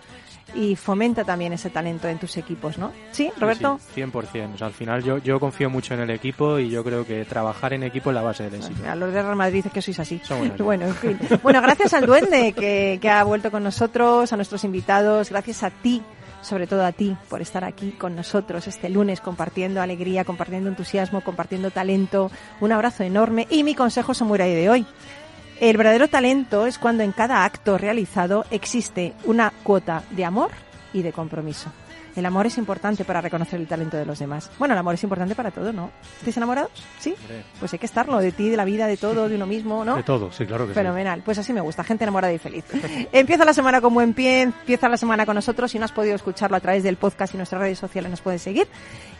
[0.55, 2.93] y fomenta también ese talento en tus equipos, ¿no?
[3.13, 3.79] ¿Sí, Roberto?
[3.81, 4.55] Sí, sí, 100%.
[4.55, 7.25] O sea, al final yo, yo confío mucho en el equipo y yo creo que
[7.25, 8.89] trabajar en equipo es la base del éxito.
[8.89, 10.21] A los de Real Madrid es que sois así.
[10.25, 10.63] Somos así.
[10.63, 11.19] Bueno, en fin.
[11.43, 15.71] Bueno, gracias al duende que, que ha vuelto con nosotros, a nuestros invitados, gracias a
[15.71, 16.03] ti,
[16.41, 21.23] sobre todo a ti, por estar aquí con nosotros este lunes compartiendo alegría, compartiendo entusiasmo,
[21.23, 22.31] compartiendo talento.
[22.61, 24.87] Un abrazo enorme y mi consejo samurai de hoy.
[25.61, 30.51] El verdadero talento es cuando en cada acto realizado existe una cuota de amor
[30.93, 31.71] y de compromiso.
[32.17, 34.51] El amor es importante para reconocer el talento de los demás.
[34.59, 35.91] Bueno, el amor es importante para todo, ¿no?
[36.19, 36.71] ¿Estáis enamorados?
[36.99, 37.15] ¿Sí?
[37.59, 39.97] Pues hay que estarlo, de ti, de la vida, de todo, de uno mismo, ¿no?
[39.97, 40.75] De todo, sí, claro que sí.
[40.75, 41.23] Fenomenal.
[41.25, 42.65] Pues así me gusta, gente enamorada y feliz.
[43.13, 45.71] empieza la semana con buen pie, empieza la semana con nosotros.
[45.71, 48.43] Si no has podido escucharlo a través del podcast y nuestras redes sociales, nos puedes
[48.43, 48.69] seguir.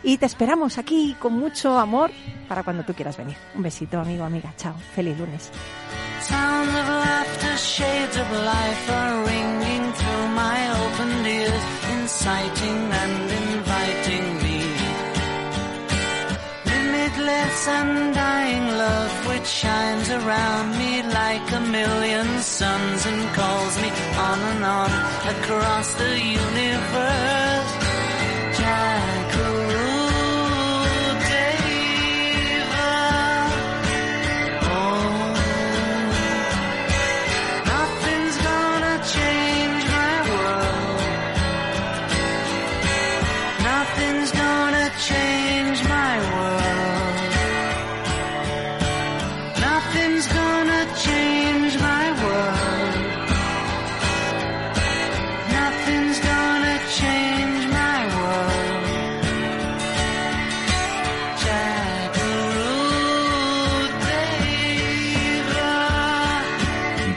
[0.03, 2.11] Y te esperamos aquí con mucho amor
[2.47, 3.35] para cuando tú quieras venir.
[3.55, 4.53] Un besito, amigo, amiga.
[4.57, 4.75] Chao.
[4.93, 5.51] Feliz lunes.
[6.21, 14.25] Sounds of laughter, shades of life are ringing through my opened ears, inciting and inviting
[14.43, 14.59] me.
[16.65, 23.89] Limitless undying love which shines around me like a million suns and calls me
[24.29, 24.91] on and on
[25.35, 26.13] across the
[26.43, 27.71] universe.
[28.57, 29.64] Jackaroo